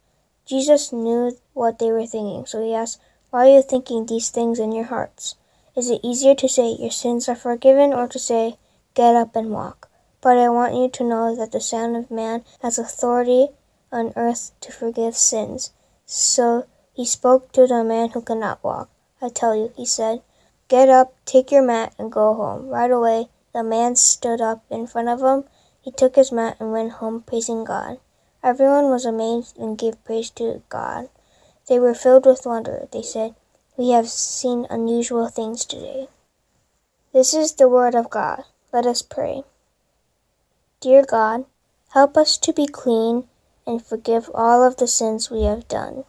Jesus 0.47 0.93
knew 0.93 1.37
what 1.53 1.79
they 1.79 1.93
were 1.93 2.07
thinking, 2.07 2.47
so 2.47 2.63
he 2.63 2.75
asked, 2.75 3.01
Why 3.31 3.49
are 3.49 3.57
you 3.57 3.63
thinking 3.63 4.07
these 4.07 4.31
things 4.31 4.59
in 4.59 4.73
your 4.73 4.85
hearts? 4.85 5.37
Is 5.77 5.91
it 5.91 6.01
easier 6.05 6.37
to 6.37 6.49
say, 6.49 6.77
Your 6.79 6.93
sins 6.93 7.29
are 7.29 7.35
forgiven, 7.35 7.93
or 7.93 8.07
to 8.07 8.19
say, 8.19 8.59
Get 8.95 9.17
up 9.17 9.35
and 9.35 9.51
walk? 9.51 9.91
But 10.21 10.39
I 10.39 10.49
want 10.49 10.75
you 10.75 10.89
to 10.89 11.05
know 11.05 11.35
that 11.35 11.51
the 11.51 11.61
Son 11.61 11.97
of 11.97 12.11
Man 12.11 12.45
has 12.63 12.79
authority 12.79 13.49
on 13.91 14.13
earth 14.15 14.53
to 14.61 14.71
forgive 14.71 15.17
sins. 15.17 15.73
So 16.07 16.67
he 16.93 17.05
spoke 17.05 17.51
to 17.53 17.67
the 17.67 17.83
man 17.83 18.11
who 18.11 18.23
could 18.23 18.39
not 18.39 18.63
walk. 18.63 18.89
I 19.21 19.31
tell 19.31 19.57
you, 19.57 19.73
he 19.77 19.85
said, 19.85 20.23
Get 20.69 20.89
up, 20.89 21.15
take 21.25 21.51
your 21.51 21.63
mat, 21.63 21.93
and 21.99 22.13
go 22.13 22.35
home. 22.35 22.69
Right 22.69 22.91
away, 22.91 23.29
the 23.53 23.65
man 23.65 23.97
stood 23.97 24.41
up 24.41 24.65
in 24.71 24.87
front 24.87 25.09
of 25.09 25.23
him. 25.23 25.45
He 25.81 25.91
took 25.91 26.15
his 26.15 26.31
mat 26.31 26.57
and 26.61 26.71
went 26.73 26.93
home 26.93 27.23
praising 27.23 27.65
God. 27.65 27.99
Everyone 28.45 28.91
was 28.91 29.05
amazed 29.05 29.59
and 29.59 29.77
gave 29.77 30.03
praise 30.05 30.31
to 30.31 30.63
God. 30.69 31.09
They 31.69 31.81
were 31.81 31.95
filled 31.95 32.27
with 32.27 32.47
wonder. 32.47 32.87
They 32.93 33.03
said, 33.03 33.35
We 33.77 33.91
have 33.91 34.09
seen 34.09 34.67
unusual 34.71 35.29
things 35.29 35.65
today. 35.65 36.09
This 37.13 37.35
is 37.35 37.55
the 37.55 37.69
word 37.69 37.95
of 37.95 38.11
God. 38.11 38.45
Let 38.73 38.87
us 38.87 39.03
pray. 39.03 39.43
Dear 40.81 41.05
God, 41.05 41.47
help 41.91 42.17
us 42.17 42.37
to 42.39 42.53
be 42.53 42.67
clean 42.67 43.27
and 43.67 43.85
forgive 43.85 44.31
all 44.35 44.63
of 44.63 44.77
the 44.77 44.87
sins 44.87 45.31
we 45.31 45.45
have 45.45 45.67
done. 45.67 46.05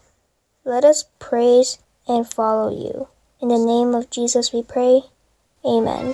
Let 0.63 0.83
us 0.83 1.05
praise 1.19 1.79
and 2.07 2.27
follow 2.27 2.69
you. 2.69 3.07
In 3.41 3.49
the 3.49 3.57
name 3.57 3.95
of 3.95 4.09
Jesus 4.09 4.51
we 4.51 4.61
pray. 4.61 5.03
Amen. 5.63 6.13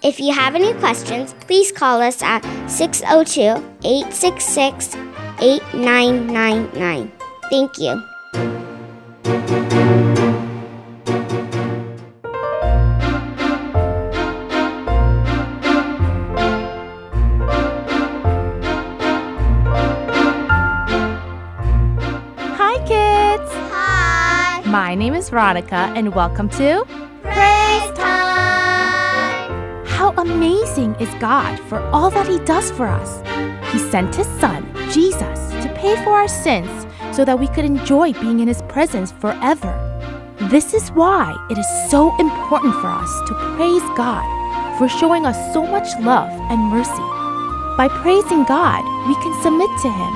If 0.00 0.20
you 0.20 0.32
have 0.32 0.54
any 0.54 0.72
questions, 0.74 1.34
please 1.40 1.72
call 1.72 2.00
us 2.00 2.22
at 2.22 2.42
602 2.70 3.42
866 3.82 4.94
8999. 5.40 7.12
Thank 7.50 7.78
you. 7.78 8.00
Hi, 22.54 22.78
kids! 22.86 23.50
Hi! 23.72 24.62
My 24.66 24.94
name 24.94 25.14
is 25.14 25.28
Veronica, 25.30 25.92
and 25.96 26.14
welcome 26.14 26.48
to 26.50 26.86
Amazing 30.18 30.96
is 30.96 31.14
God 31.20 31.60
for 31.68 31.78
all 31.92 32.10
that 32.10 32.26
He 32.26 32.40
does 32.40 32.72
for 32.72 32.88
us! 32.88 33.22
He 33.70 33.78
sent 33.78 34.16
His 34.16 34.26
Son, 34.40 34.66
Jesus, 34.90 35.38
to 35.62 35.72
pay 35.76 35.94
for 36.02 36.10
our 36.10 36.26
sins 36.26 36.88
so 37.14 37.24
that 37.24 37.38
we 37.38 37.46
could 37.46 37.64
enjoy 37.64 38.12
being 38.14 38.40
in 38.40 38.48
His 38.48 38.60
presence 38.62 39.12
forever. 39.12 39.72
This 40.50 40.74
is 40.74 40.90
why 40.90 41.36
it 41.50 41.56
is 41.56 41.66
so 41.88 42.18
important 42.18 42.74
for 42.74 42.88
us 42.88 43.28
to 43.28 43.54
praise 43.54 43.88
God 43.96 44.26
for 44.76 44.88
showing 44.88 45.24
us 45.24 45.38
so 45.52 45.64
much 45.64 45.86
love 46.00 46.30
and 46.50 46.62
mercy. 46.62 47.06
By 47.78 47.86
praising 48.02 48.42
God, 48.42 48.82
we 49.06 49.14
can 49.22 49.40
submit 49.40 49.70
to 49.82 49.88
Him. 49.88 50.14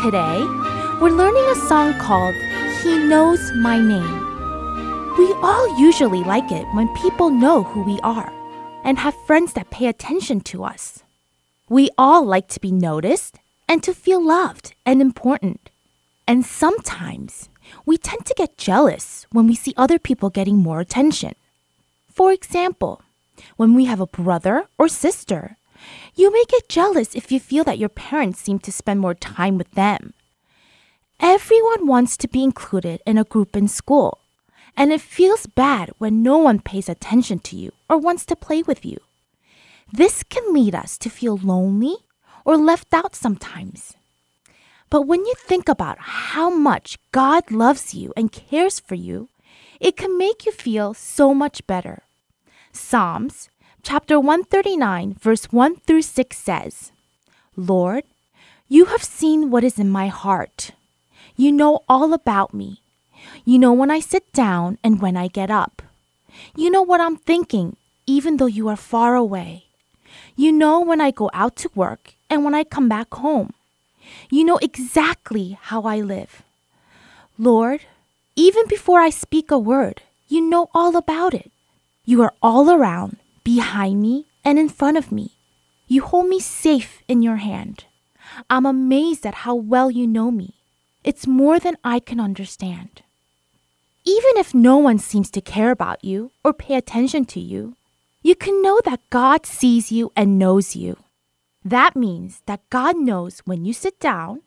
Today, 0.00 0.44
we're 1.00 1.10
learning 1.10 1.44
a 1.50 1.66
song 1.66 1.98
called 1.98 2.36
He 2.84 2.96
Knows 2.96 3.40
My 3.56 3.80
Name. 3.80 5.18
We 5.18 5.32
all 5.42 5.76
usually 5.80 6.22
like 6.22 6.52
it 6.52 6.66
when 6.72 6.86
people 6.94 7.30
know 7.30 7.64
who 7.64 7.82
we 7.82 7.98
are 8.02 8.32
and 8.88 9.00
have 9.00 9.26
friends 9.26 9.52
that 9.52 9.68
pay 9.68 9.84
attention 9.84 10.40
to 10.40 10.64
us. 10.64 11.02
We 11.68 11.90
all 11.98 12.24
like 12.24 12.48
to 12.48 12.58
be 12.58 12.72
noticed 12.72 13.36
and 13.68 13.82
to 13.82 13.92
feel 13.92 14.24
loved 14.24 14.74
and 14.86 15.02
important. 15.02 15.68
And 16.26 16.42
sometimes 16.42 17.50
we 17.84 17.98
tend 17.98 18.24
to 18.24 18.34
get 18.34 18.56
jealous 18.56 19.26
when 19.30 19.46
we 19.46 19.54
see 19.54 19.74
other 19.76 19.98
people 19.98 20.30
getting 20.30 20.56
more 20.56 20.80
attention. 20.80 21.34
For 22.08 22.32
example, 22.32 23.02
when 23.58 23.74
we 23.74 23.84
have 23.84 24.00
a 24.00 24.06
brother 24.06 24.64
or 24.78 24.88
sister, 24.88 25.58
you 26.14 26.32
may 26.32 26.44
get 26.48 26.70
jealous 26.70 27.14
if 27.14 27.30
you 27.30 27.38
feel 27.38 27.64
that 27.64 27.76
your 27.76 27.90
parents 27.90 28.40
seem 28.40 28.58
to 28.60 28.72
spend 28.72 29.00
more 29.00 29.14
time 29.14 29.58
with 29.58 29.70
them. 29.72 30.14
Everyone 31.20 31.86
wants 31.86 32.16
to 32.16 32.26
be 32.26 32.42
included 32.42 33.02
in 33.04 33.18
a 33.18 33.24
group 33.24 33.54
in 33.54 33.68
school, 33.68 34.20
and 34.78 34.92
it 34.92 35.00
feels 35.00 35.46
bad 35.46 35.90
when 35.98 36.22
no 36.22 36.38
one 36.38 36.60
pays 36.60 36.88
attention 36.88 37.40
to 37.40 37.56
you 37.56 37.72
or 37.90 37.98
wants 37.98 38.24
to 38.24 38.36
play 38.36 38.62
with 38.62 38.86
you. 38.86 38.96
This 39.92 40.22
can 40.22 40.54
lead 40.54 40.72
us 40.72 40.96
to 40.98 41.10
feel 41.10 41.36
lonely 41.36 41.96
or 42.44 42.56
left 42.56 42.94
out 42.94 43.16
sometimes. 43.16 43.94
But 44.88 45.02
when 45.02 45.26
you 45.26 45.34
think 45.36 45.68
about 45.68 45.98
how 45.98 46.48
much 46.48 46.96
God 47.10 47.50
loves 47.50 47.92
you 47.92 48.12
and 48.16 48.30
cares 48.30 48.78
for 48.78 48.94
you, 48.94 49.28
it 49.80 49.96
can 49.96 50.16
make 50.16 50.46
you 50.46 50.52
feel 50.52 50.94
so 50.94 51.34
much 51.34 51.66
better. 51.66 52.04
Psalms 52.72 53.50
Chapter 53.82 54.20
139, 54.20 55.14
verse 55.14 55.46
1 55.46 55.76
through 55.76 56.02
6 56.02 56.36
says, 56.36 56.92
Lord, 57.56 58.04
you 58.68 58.86
have 58.86 59.02
seen 59.02 59.50
what 59.50 59.64
is 59.64 59.78
in 59.78 59.88
my 59.88 60.08
heart. 60.08 60.72
You 61.36 61.52
know 61.52 61.80
all 61.88 62.12
about 62.12 62.52
me. 62.52 62.82
You 63.44 63.58
know 63.58 63.72
when 63.72 63.90
I 63.90 64.00
sit 64.00 64.32
down 64.32 64.78
and 64.82 65.00
when 65.00 65.16
I 65.16 65.28
get 65.28 65.50
up. 65.50 65.82
You 66.56 66.70
know 66.70 66.82
what 66.82 67.00
I'm 67.00 67.16
thinking, 67.16 67.76
even 68.06 68.36
though 68.36 68.46
you 68.46 68.68
are 68.68 68.76
far 68.76 69.14
away. 69.14 69.64
You 70.36 70.52
know 70.52 70.80
when 70.80 71.00
I 71.00 71.10
go 71.10 71.30
out 71.34 71.56
to 71.56 71.70
work 71.74 72.14
and 72.30 72.44
when 72.44 72.54
I 72.54 72.64
come 72.64 72.88
back 72.88 73.12
home. 73.14 73.52
You 74.30 74.44
know 74.44 74.58
exactly 74.58 75.58
how 75.60 75.82
I 75.82 76.00
live. 76.00 76.42
Lord, 77.38 77.82
even 78.36 78.66
before 78.66 79.00
I 79.00 79.10
speak 79.10 79.50
a 79.50 79.58
word, 79.58 80.02
you 80.28 80.40
know 80.40 80.70
all 80.74 80.96
about 80.96 81.34
it. 81.34 81.50
You 82.04 82.22
are 82.22 82.34
all 82.42 82.70
around, 82.70 83.16
behind 83.44 84.00
me, 84.00 84.26
and 84.44 84.58
in 84.58 84.68
front 84.68 84.96
of 84.96 85.12
me. 85.12 85.32
You 85.86 86.02
hold 86.02 86.28
me 86.28 86.40
safe 86.40 87.02
in 87.08 87.22
your 87.22 87.36
hand. 87.36 87.84
I'm 88.48 88.66
amazed 88.66 89.26
at 89.26 89.42
how 89.46 89.54
well 89.54 89.90
you 89.90 90.06
know 90.06 90.30
me. 90.30 90.54
It's 91.04 91.26
more 91.26 91.58
than 91.58 91.76
I 91.82 91.98
can 91.98 92.20
understand. 92.20 93.02
Even 94.08 94.38
if 94.38 94.54
no 94.54 94.78
one 94.78 94.98
seems 94.98 95.30
to 95.32 95.42
care 95.42 95.70
about 95.70 96.02
you 96.02 96.30
or 96.42 96.54
pay 96.54 96.76
attention 96.76 97.26
to 97.26 97.40
you, 97.40 97.76
you 98.22 98.34
can 98.34 98.62
know 98.62 98.80
that 98.86 99.02
God 99.10 99.44
sees 99.44 99.92
you 99.92 100.10
and 100.16 100.38
knows 100.38 100.74
you. 100.74 100.96
That 101.62 101.94
means 101.94 102.40
that 102.46 102.70
God 102.70 102.96
knows 102.96 103.40
when 103.40 103.66
you 103.66 103.74
sit 103.74 104.00
down, 104.00 104.40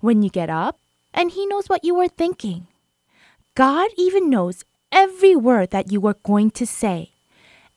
when 0.00 0.20
you 0.20 0.28
get 0.28 0.50
up, 0.50 0.78
and 1.14 1.30
He 1.30 1.46
knows 1.46 1.66
what 1.66 1.82
you 1.82 1.94
were 1.94 2.08
thinking. 2.08 2.66
God 3.54 3.88
even 3.96 4.28
knows 4.28 4.66
every 4.92 5.34
word 5.34 5.70
that 5.70 5.90
you 5.90 5.98
were 5.98 6.20
going 6.22 6.50
to 6.50 6.66
say 6.66 7.12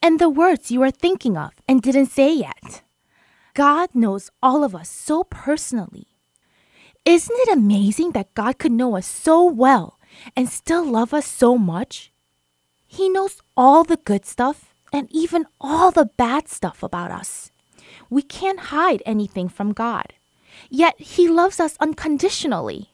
and 0.02 0.20
the 0.20 0.30
words 0.30 0.72
you 0.72 0.84
are 0.84 0.92
thinking 0.92 1.38
of 1.38 1.54
and 1.70 1.82
didn't 1.82 2.08
say 2.08 2.34
yet. 2.34 2.82
God 3.54 3.90
knows 3.94 4.30
all 4.44 4.66
of 4.66 4.76
us 4.76 4.90
so 4.90 5.24
personally. 5.24 6.08
Isn't 7.06 7.40
it 7.48 7.58
amazing 7.58 8.12
that 8.12 8.34
God 8.34 8.58
could 8.58 8.74
know 8.74 8.98
us 8.98 9.08
so 9.08 9.46
well 9.46 9.99
and 10.36 10.50
still 10.50 10.86
love 10.86 11.14
us 11.14 11.26
so 11.26 11.58
much? 11.58 12.12
He 12.86 13.10
knows 13.10 13.42
all 13.56 13.84
the 13.84 13.98
good 13.98 14.26
stuff 14.26 14.74
and 14.92 15.08
even 15.12 15.46
all 15.62 15.92
the 15.92 16.10
bad 16.18 16.48
stuff 16.48 16.82
about 16.82 17.12
us. 17.12 17.52
We 18.10 18.22
can't 18.22 18.72
hide 18.72 19.04
anything 19.06 19.50
from 19.50 19.74
God. 19.74 20.14
Yet 20.70 21.00
He 21.00 21.28
loves 21.28 21.60
us 21.60 21.78
unconditionally. 21.80 22.90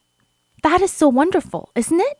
That 0.62 0.82
is 0.82 0.92
so 0.92 1.08
wonderful, 1.08 1.70
isn't 1.74 2.00
it? 2.00 2.18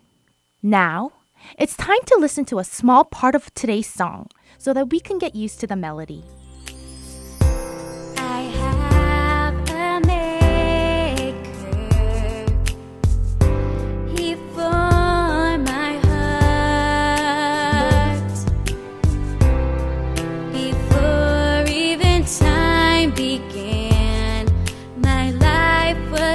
Now, 0.62 1.12
it's 1.59 1.77
time 1.77 2.03
to 2.07 2.19
listen 2.19 2.45
to 2.47 2.59
a 2.59 2.64
small 2.64 3.05
part 3.05 3.35
of 3.35 3.53
today's 3.55 3.88
song 3.88 4.29
so 4.59 4.73
that 4.73 4.90
we 4.90 5.01
can 5.01 5.19
get 5.19 5.35
used 5.35 5.61
to 5.61 5.66
the 5.66 5.77
melody. 5.77 6.25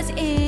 Was 0.02 0.10
in 0.18 0.41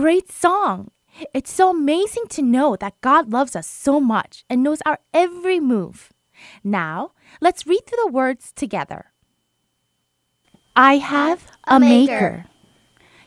great 0.00 0.30
song! 0.30 0.92
It's 1.34 1.52
so 1.52 1.70
amazing 1.70 2.28
to 2.30 2.42
know 2.42 2.76
that 2.76 3.00
God 3.00 3.32
loves 3.32 3.56
us 3.56 3.66
so 3.66 3.98
much 3.98 4.44
and 4.48 4.62
knows 4.62 4.80
our 4.86 5.00
every 5.12 5.58
move. 5.58 6.12
Now, 6.62 7.12
let's 7.40 7.66
read 7.66 7.84
through 7.84 7.98
the 8.04 8.12
words 8.12 8.52
together. 8.52 9.06
I 10.76 10.98
have 10.98 11.50
a 11.64 11.80
maker. 11.80 12.46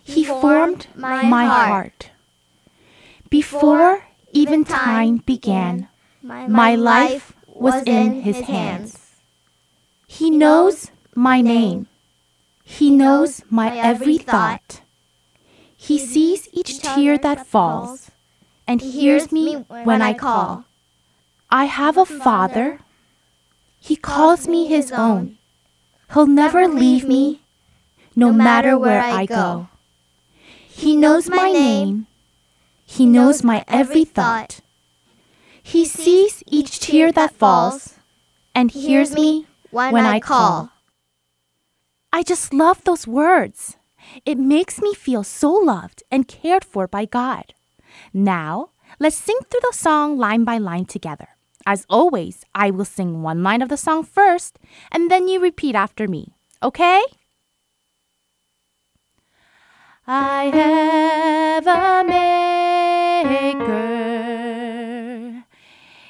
He 0.02 0.24
formed 0.24 0.88
my 0.96 1.44
heart. 1.44 2.12
Before 3.30 4.06
even 4.32 4.64
time 4.64 5.18
began, 5.18 5.90
my 6.24 6.76
life 6.76 7.34
was 7.48 7.84
in 7.84 8.22
his 8.22 8.40
hands. 8.48 8.98
He 10.08 10.30
knows 10.30 10.92
my 11.16 11.42
name. 11.42 11.88
He 12.64 12.90
knows 12.90 13.44
my 13.50 13.76
every 13.78 14.18
thought. 14.18 14.81
He 15.82 15.98
sees 15.98 16.48
each 16.54 16.80
tear 16.80 17.18
that 17.18 17.48
falls 17.48 18.12
and 18.68 18.80
hears 18.82 19.32
me 19.32 19.66
when 19.66 20.00
I 20.00 20.14
call. 20.14 20.66
I 21.50 21.66
have 21.66 21.98
a 21.98 22.06
father. 22.06 22.82
He 23.80 23.96
calls 23.96 24.48
me 24.48 24.68
his 24.68 24.92
own. 24.92 25.40
He'll 26.14 26.28
never 26.28 26.68
leave 26.68 27.08
me, 27.08 27.42
no 28.16 28.32
matter 28.32 28.78
where 28.78 29.02
I 29.02 29.26
go. 29.26 29.70
He 30.70 30.96
knows 30.96 31.28
my 31.28 31.52
name. 31.52 32.06
He 32.86 33.08
knows 33.08 33.44
my 33.44 33.66
every 33.68 34.06
thought. 34.06 34.62
He 35.64 35.84
sees 35.86 36.44
each 36.46 36.80
tear 36.80 37.12
that 37.12 37.34
falls 37.34 37.96
and 38.54 38.70
hears 38.70 39.16
me 39.16 39.48
when 39.72 40.06
I 40.06 40.20
call. 40.20 40.70
I 42.14 42.22
just 42.22 42.54
love 42.54 42.84
those 42.84 43.08
words. 43.08 43.78
It 44.26 44.38
makes 44.38 44.82
me 44.82 44.94
feel 44.94 45.24
so 45.24 45.52
loved 45.52 46.04
and 46.12 46.28
cared 46.28 46.64
for 46.64 46.88
by 46.88 47.06
God. 47.06 47.54
Now, 48.14 48.70
let's 49.00 49.16
sing 49.16 49.38
through 49.50 49.62
the 49.62 49.76
song 49.76 50.18
line 50.18 50.44
by 50.44 50.58
line 50.58 50.86
together. 50.86 51.30
As 51.66 51.86
always, 51.90 52.44
I 52.56 52.72
will 52.72 52.86
sing 52.86 53.22
one 53.22 53.44
line 53.44 53.62
of 53.62 53.70
the 53.70 53.78
song 53.78 54.04
first, 54.04 54.58
and 54.92 55.12
then 55.12 55.28
you 55.28 55.40
repeat 55.40 55.76
after 55.76 56.08
me. 56.08 56.34
Okay? 56.64 57.02
I 60.08 60.46
have 60.54 61.68
a 61.68 62.04
maker. 62.04 63.72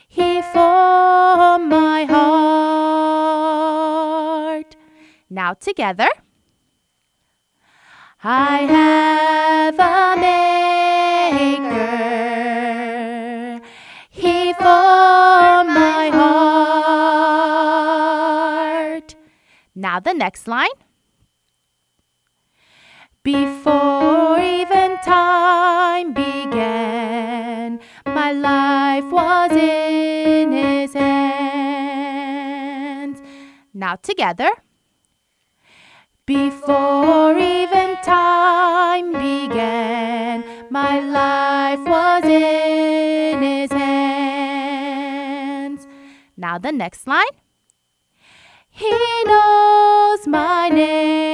He 0.07 0.41
formed 0.41 1.69
my 1.69 2.05
heart. 2.05 2.31
Now 5.29 5.53
together. 5.53 6.07
I 8.23 8.67
have 8.77 9.79
a 9.79 10.15
maker. 11.57 13.61
He 14.11 14.53
formed 14.53 15.73
my 15.73 16.11
heart. 18.93 19.15
Now 19.73 19.99
the 19.99 20.13
next 20.13 20.47
line. 20.47 20.69
Before 23.23 24.37
even 24.39 24.99
time 25.03 26.13
began, 26.13 27.79
my 28.05 28.31
life 28.33 29.05
was 29.05 29.51
in 29.53 30.51
his 30.51 30.93
hands. 30.93 31.59
Now 33.73 33.95
together. 33.95 34.51
Before 36.31 37.37
even 37.37 37.97
time 37.97 39.11
began, 39.11 40.45
my 40.69 41.01
life 41.01 41.81
was 41.85 42.23
in 42.23 43.41
his 43.41 43.69
hands. 43.73 45.09
Now 46.37 46.57
the 46.57 46.71
next 46.71 47.05
line. 47.05 47.35
He 48.69 48.95
knows 49.25 50.25
my 50.25 50.69
name. 50.69 51.27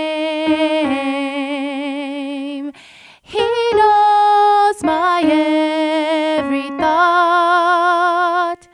He 3.22 3.48
knows 3.74 4.82
my 4.82 5.22
every 5.22 6.70
thought. 6.70 8.68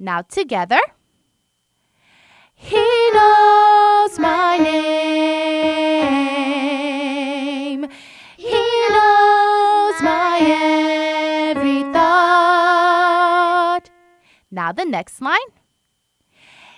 Now 0.00 0.22
together. 0.22 0.80
He 2.68 2.86
knows 3.14 4.18
my 4.18 4.58
name. 4.58 4.98
He 8.36 8.64
knows 8.90 10.02
my 10.02 10.38
every 11.48 11.82
thought. 11.94 13.88
Now 14.50 14.72
the 14.72 14.84
next 14.84 15.22
line. 15.22 15.50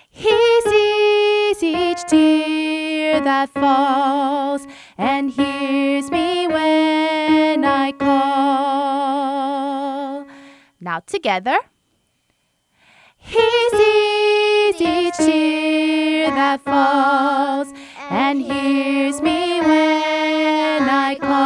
He 0.09 0.61
sees 0.61 1.61
each 1.61 2.03
tear 2.07 3.19
that 3.19 3.49
falls 3.49 4.65
and 4.97 5.29
hears 5.29 6.09
me 6.09 6.47
when 6.47 7.65
I 7.65 7.91
call. 7.91 8.11
Now 10.79 10.99
together. 11.01 11.57
He 13.31 13.49
sees 13.77 14.81
each 14.81 15.15
tear 15.15 16.31
that 16.31 16.59
falls 16.65 17.71
and 18.09 18.41
hears 18.41 19.21
me 19.21 19.61
when 19.61 20.89
I 20.89 21.15
call. 21.15 21.41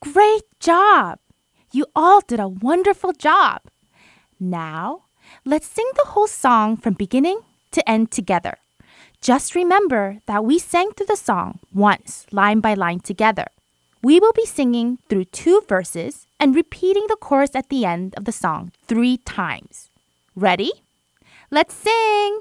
Great 0.00 0.44
job! 0.60 1.18
You 1.72 1.86
all 1.96 2.20
did 2.20 2.38
a 2.38 2.46
wonderful 2.48 3.12
job. 3.12 3.62
Now, 4.38 5.06
let's 5.44 5.66
sing 5.66 5.90
the 5.96 6.10
whole 6.10 6.28
song 6.28 6.76
from 6.76 6.94
beginning 6.94 7.40
to 7.72 7.88
end 7.90 8.12
together. 8.12 8.58
Just 9.20 9.56
remember 9.56 10.18
that 10.26 10.44
we 10.44 10.58
sang 10.60 10.92
through 10.92 11.06
the 11.06 11.16
song 11.16 11.58
once, 11.74 12.26
line 12.30 12.60
by 12.60 12.74
line 12.74 13.00
together. 13.00 13.46
We 14.02 14.18
will 14.18 14.32
be 14.32 14.46
singing 14.46 14.98
through 15.08 15.26
two 15.26 15.62
verses 15.68 16.26
and 16.38 16.54
repeating 16.54 17.04
the 17.08 17.16
chorus 17.20 17.54
at 17.54 17.68
the 17.68 17.84
end 17.84 18.14
of 18.16 18.24
the 18.24 18.32
song 18.32 18.72
three 18.86 19.18
times. 19.18 19.90
Ready? 20.34 20.72
Let's 21.50 21.74
sing! 21.74 22.40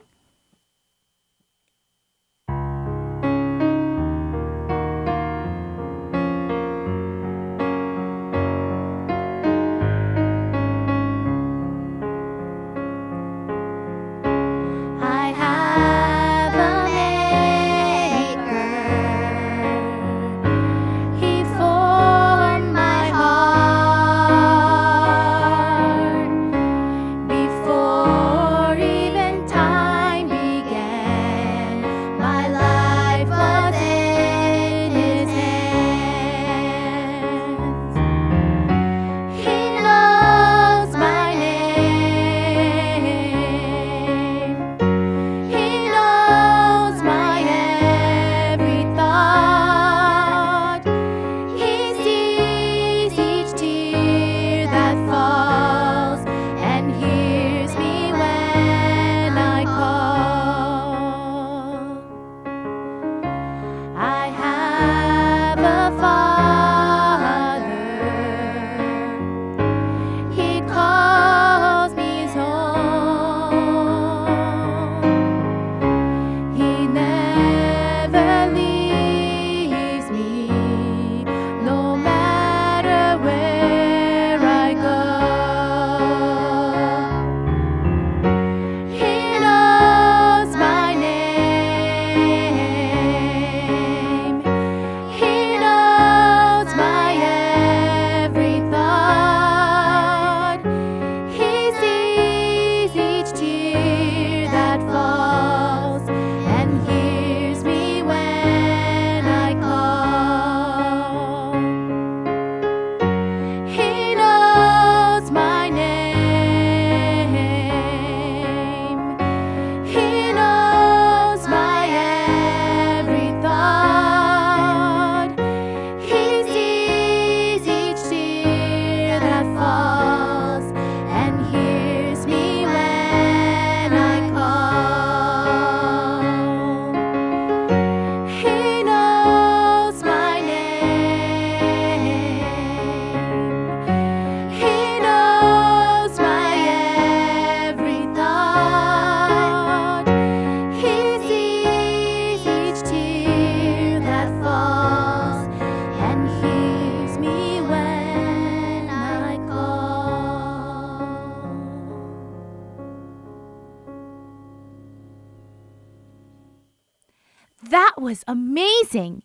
Amazing! 168.89 169.23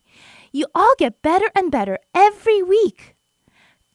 You 0.51 0.67
all 0.73 0.93
get 0.97 1.21
better 1.21 1.49
and 1.55 1.71
better 1.71 1.97
every 2.13 2.63
week. 2.63 3.15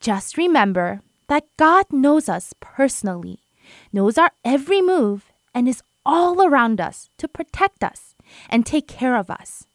Just 0.00 0.36
remember 0.36 1.00
that 1.28 1.44
God 1.56 1.86
knows 1.90 2.28
us 2.28 2.52
personally, 2.60 3.38
knows 3.92 4.18
our 4.18 4.30
every 4.44 4.82
move, 4.82 5.32
and 5.54 5.68
is 5.68 5.82
all 6.04 6.42
around 6.42 6.80
us 6.80 7.08
to 7.18 7.28
protect 7.28 7.84
us 7.84 8.14
and 8.48 8.64
take 8.66 8.88
care 8.88 9.16
of 9.16 9.30
us. 9.30 9.66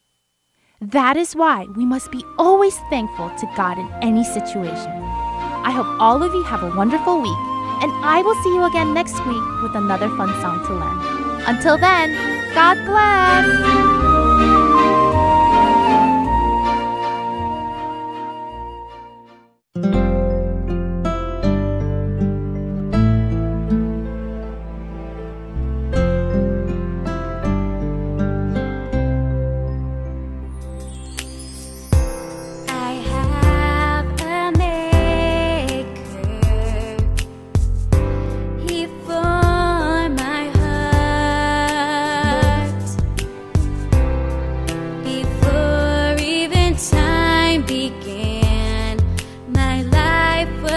That 0.82 1.18
is 1.18 1.36
why 1.36 1.66
we 1.76 1.86
must 1.86 2.12
be 2.12 2.24
always 2.38 2.78
thankful 2.90 3.30
to 3.30 3.54
God 3.56 3.78
in 3.78 3.90
any 4.02 4.24
situation. 4.24 4.92
I 4.92 5.72
hope 5.72 5.88
all 6.00 6.22
of 6.22 6.34
you 6.34 6.44
have 6.44 6.64
a 6.64 6.76
wonderful 6.76 7.22
week, 7.22 7.42
and 7.82 7.92
I 8.06 8.22
will 8.22 8.36
see 8.44 8.54
you 8.54 8.64
again 8.64 8.94
next 8.94 9.18
week 9.26 9.62
with 9.64 9.76
another 9.76 10.10
fun 10.10 10.30
song 10.42 10.64
to 10.68 10.74
learn. 10.74 11.46
Until 11.48 11.78
then, 11.78 12.14
God 12.54 12.78
bless! 12.86 14.15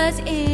was 0.08 0.20
in 0.20 0.47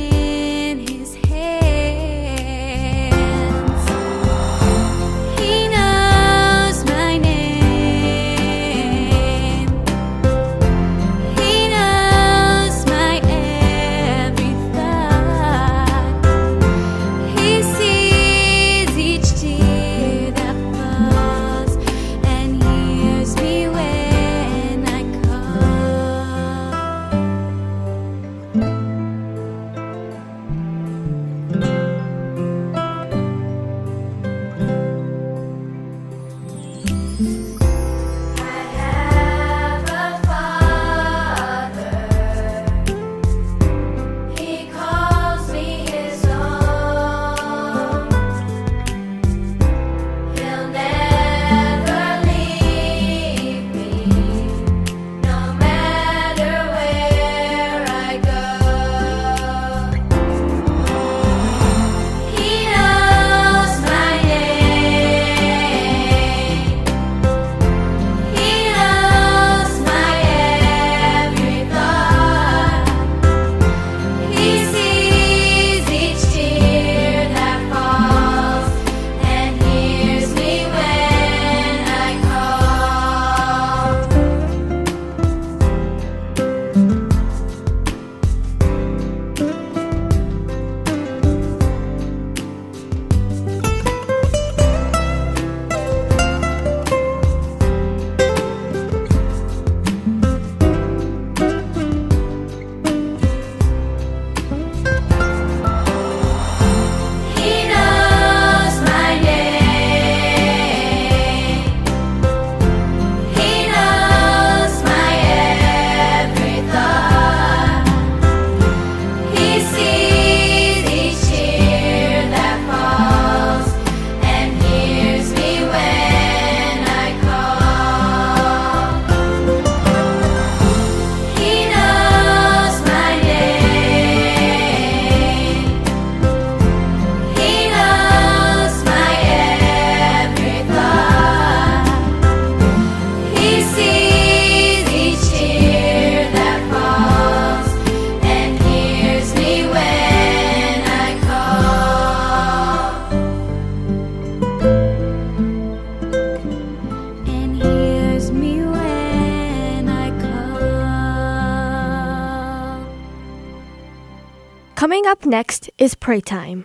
next 165.35 165.68
is 165.78 165.97
pray 165.97 166.20
time. 166.20 166.64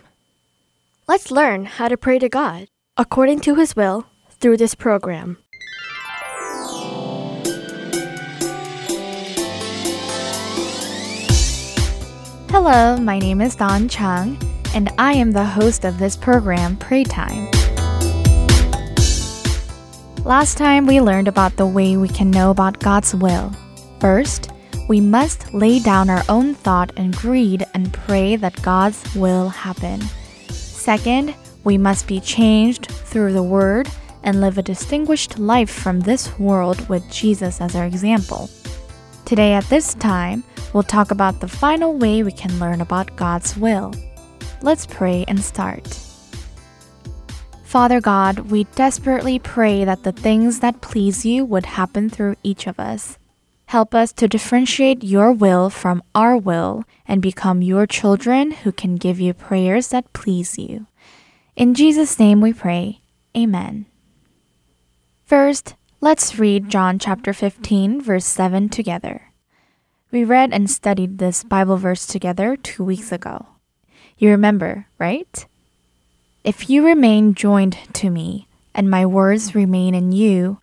Let's 1.08 1.32
learn 1.32 1.66
how 1.66 1.88
to 1.88 1.98
pray 1.98 2.20
to 2.20 2.30
God 2.30 2.68
according 2.98 3.40
to 3.40 3.56
His 3.56 3.76
will 3.76 4.06
through 4.40 4.58
this 4.58 4.76
program. 4.76 5.40
Hello, 12.52 12.98
my 12.98 13.18
name 13.18 13.42
is 13.42 13.56
Don 13.56 13.90
Chung, 13.90 14.38
and 14.76 14.92
I 15.00 15.14
am 15.14 15.32
the 15.32 15.46
host 15.46 15.84
of 15.84 15.98
this 15.98 16.16
program, 16.16 16.78
Pray 16.78 17.04
Time. 17.04 17.50
Last 20.24 20.60
time 20.60 20.86
we 20.86 21.02
learned 21.02 21.28
about 21.28 21.56
the 21.56 21.66
way 21.66 21.98
we 21.98 22.08
can 22.08 22.30
know 22.30 22.52
about 22.52 22.78
God's 22.78 23.16
will. 23.16 23.52
First, 24.00 24.52
we 24.90 25.00
must 25.00 25.54
lay 25.54 25.78
down 25.78 26.10
our 26.10 26.24
own 26.30 26.56
thought 26.56 26.92
and 26.98 27.16
greed 27.16 27.64
and 27.76 27.94
pray 27.94 28.36
that 28.36 28.60
God's 28.64 29.16
will 29.16 29.48
happen. 29.48 30.02
Second, 30.50 31.36
we 31.64 31.78
must 31.78 32.08
be 32.08 32.20
changed 32.20 32.88
through 32.88 33.34
the 33.34 33.44
Word 33.44 33.88
and 34.24 34.42
live 34.42 34.58
a 34.58 34.64
distinguished 34.64 35.38
life 35.38 35.70
from 35.70 36.00
this 36.00 36.38
world 36.40 36.90
with 36.90 37.08
Jesus 37.12 37.62
as 37.62 37.76
our 37.76 37.86
example. 37.86 38.50
Today, 39.26 39.54
at 39.54 39.64
this 39.66 39.94
time, 39.94 40.44
we'll 40.74 40.82
talk 40.82 41.12
about 41.12 41.40
the 41.40 41.48
final 41.48 41.94
way 41.94 42.24
we 42.24 42.32
can 42.32 42.60
learn 42.60 42.82
about 42.82 43.16
God's 43.16 43.56
will. 43.56 43.94
Let's 44.64 44.88
pray 44.88 45.24
and 45.28 45.40
start. 45.40 45.86
Father 47.64 48.02
God, 48.02 48.40
we 48.50 48.64
desperately 48.74 49.38
pray 49.38 49.86
that 49.86 50.02
the 50.02 50.12
things 50.12 50.62
that 50.62 50.82
please 50.82 51.28
you 51.28 51.46
would 51.46 51.68
happen 51.68 52.10
through 52.10 52.38
each 52.42 52.66
of 52.66 52.80
us. 52.80 53.19
Help 53.70 53.94
us 53.94 54.12
to 54.12 54.28
differentiate 54.28 55.04
your 55.04 55.32
will 55.32 55.70
from 55.70 56.02
our 56.16 56.36
will 56.36 56.84
and 57.06 57.22
become 57.22 57.62
your 57.62 57.86
children 57.86 58.50
who 58.50 58.72
can 58.72 58.96
give 58.96 59.20
you 59.20 59.32
prayers 59.32 59.90
that 59.90 60.12
please 60.12 60.58
you. 60.58 60.88
In 61.56 61.76
Jesus' 61.76 62.18
name 62.18 62.42
we 62.42 62.52
pray. 62.52 63.02
Amen. 63.38 63.86
First, 65.24 65.76
let's 66.02 66.40
read 66.40 66.70
John 66.70 66.98
chapter 66.98 67.32
15, 67.32 68.02
verse 68.02 68.26
7 68.26 68.70
together. 68.70 69.34
We 70.10 70.24
read 70.24 70.52
and 70.52 70.68
studied 70.68 71.20
this 71.20 71.44
Bible 71.44 71.78
verse 71.78 72.08
together 72.08 72.58
two 72.58 72.84
weeks 72.84 73.12
ago. 73.12 73.50
You 74.18 74.32
remember, 74.32 74.88
right? 74.98 75.46
If 76.44 76.72
you 76.72 76.84
remain 76.84 77.36
joined 77.36 77.78
to 77.94 78.10
me, 78.10 78.48
and 78.74 78.90
my 78.90 79.06
words 79.06 79.54
remain 79.54 79.94
in 79.94 80.12
you, 80.12 80.60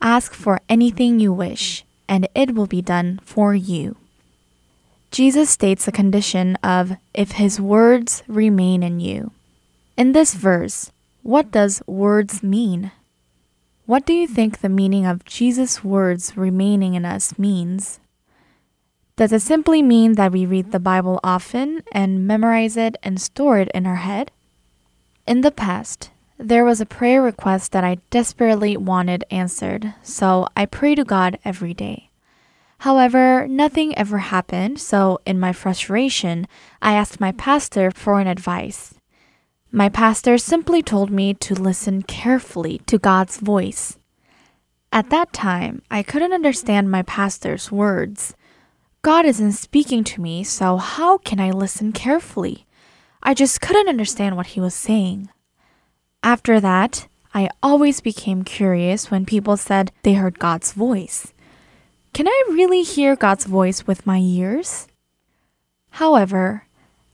ask 0.00 0.32
for 0.32 0.62
anything 0.70 1.20
you 1.20 1.34
wish, 1.34 1.84
and 2.08 2.28
it 2.34 2.54
will 2.54 2.66
be 2.66 2.82
done 2.82 3.20
for 3.22 3.54
you. 3.54 3.96
Jesus 5.10 5.50
states 5.50 5.84
the 5.84 5.92
condition 5.92 6.56
of 6.56 6.96
if 7.14 7.32
his 7.32 7.60
words 7.60 8.22
remain 8.26 8.82
in 8.82 9.00
you. 9.00 9.32
In 9.96 10.12
this 10.12 10.34
verse, 10.34 10.90
what 11.22 11.50
does 11.50 11.82
words 11.86 12.42
mean? 12.42 12.92
What 13.86 14.04
do 14.04 14.12
you 14.12 14.26
think 14.26 14.58
the 14.58 14.68
meaning 14.68 15.06
of 15.06 15.24
Jesus' 15.24 15.82
words 15.82 16.36
remaining 16.36 16.94
in 16.94 17.04
us 17.04 17.38
means? 17.38 18.00
Does 19.16 19.32
it 19.32 19.40
simply 19.40 19.80
mean 19.80 20.12
that 20.16 20.32
we 20.32 20.44
read 20.44 20.72
the 20.72 20.80
Bible 20.80 21.20
often 21.24 21.82
and 21.92 22.26
memorize 22.26 22.76
it 22.76 22.96
and 23.02 23.20
store 23.20 23.58
it 23.58 23.70
in 23.72 23.86
our 23.86 23.96
head? 23.96 24.30
In 25.26 25.40
the 25.40 25.50
past, 25.50 26.10
there 26.38 26.64
was 26.64 26.80
a 26.80 26.86
prayer 26.86 27.22
request 27.22 27.72
that 27.72 27.84
I 27.84 27.98
desperately 28.10 28.76
wanted 28.76 29.24
answered, 29.30 29.94
so 30.02 30.46
I 30.56 30.66
pray 30.66 30.94
to 30.94 31.04
God 31.04 31.38
every 31.44 31.72
day. 31.72 32.10
However, 32.80 33.48
nothing 33.48 33.96
ever 33.96 34.18
happened, 34.18 34.78
so 34.78 35.18
in 35.24 35.40
my 35.40 35.52
frustration, 35.52 36.46
I 36.82 36.92
asked 36.92 37.20
my 37.20 37.32
pastor 37.32 37.90
for 37.90 38.20
an 38.20 38.26
advice. 38.26 38.94
My 39.72 39.88
pastor 39.88 40.36
simply 40.36 40.82
told 40.82 41.10
me 41.10 41.32
to 41.34 41.54
listen 41.54 42.02
carefully 42.02 42.80
to 42.86 42.98
God's 42.98 43.38
voice. 43.38 43.98
At 44.92 45.10
that 45.10 45.32
time, 45.32 45.82
I 45.90 46.02
couldn't 46.02 46.32
understand 46.32 46.90
my 46.90 47.02
pastor's 47.02 47.72
words. 47.72 48.34
God 49.02 49.24
isn't 49.24 49.52
speaking 49.52 50.04
to 50.04 50.20
me, 50.20 50.44
so 50.44 50.76
how 50.76 51.18
can 51.18 51.40
I 51.40 51.50
listen 51.50 51.92
carefully? 51.92 52.66
I 53.22 53.34
just 53.34 53.60
couldn't 53.60 53.88
understand 53.88 54.36
what 54.36 54.48
he 54.48 54.60
was 54.60 54.74
saying. 54.74 55.30
After 56.22 56.60
that, 56.60 57.06
I 57.34 57.50
always 57.62 58.00
became 58.00 58.44
curious 58.44 59.10
when 59.10 59.26
people 59.26 59.56
said 59.56 59.92
they 60.02 60.14
heard 60.14 60.38
God's 60.38 60.72
voice. 60.72 61.32
Can 62.12 62.26
I 62.26 62.42
really 62.48 62.82
hear 62.82 63.14
God's 63.14 63.44
voice 63.44 63.86
with 63.86 64.06
my 64.06 64.18
ears? 64.18 64.88
However, 65.90 66.64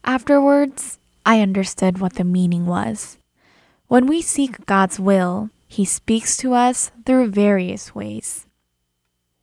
afterwards, 0.05 0.99
I 1.27 1.41
understood 1.41 1.99
what 1.99 2.15
the 2.15 2.25
meaning 2.25 2.67
was. 2.67 3.19
When 3.89 4.07
we 4.07 4.23
seek 4.23 4.65
God's 4.65 4.99
will, 4.99 5.51
He 5.69 5.85
speaks 5.85 6.37
to 6.39 6.55
us 6.55 6.91
through 7.05 7.31
various 7.31 7.95
ways. 7.95 8.47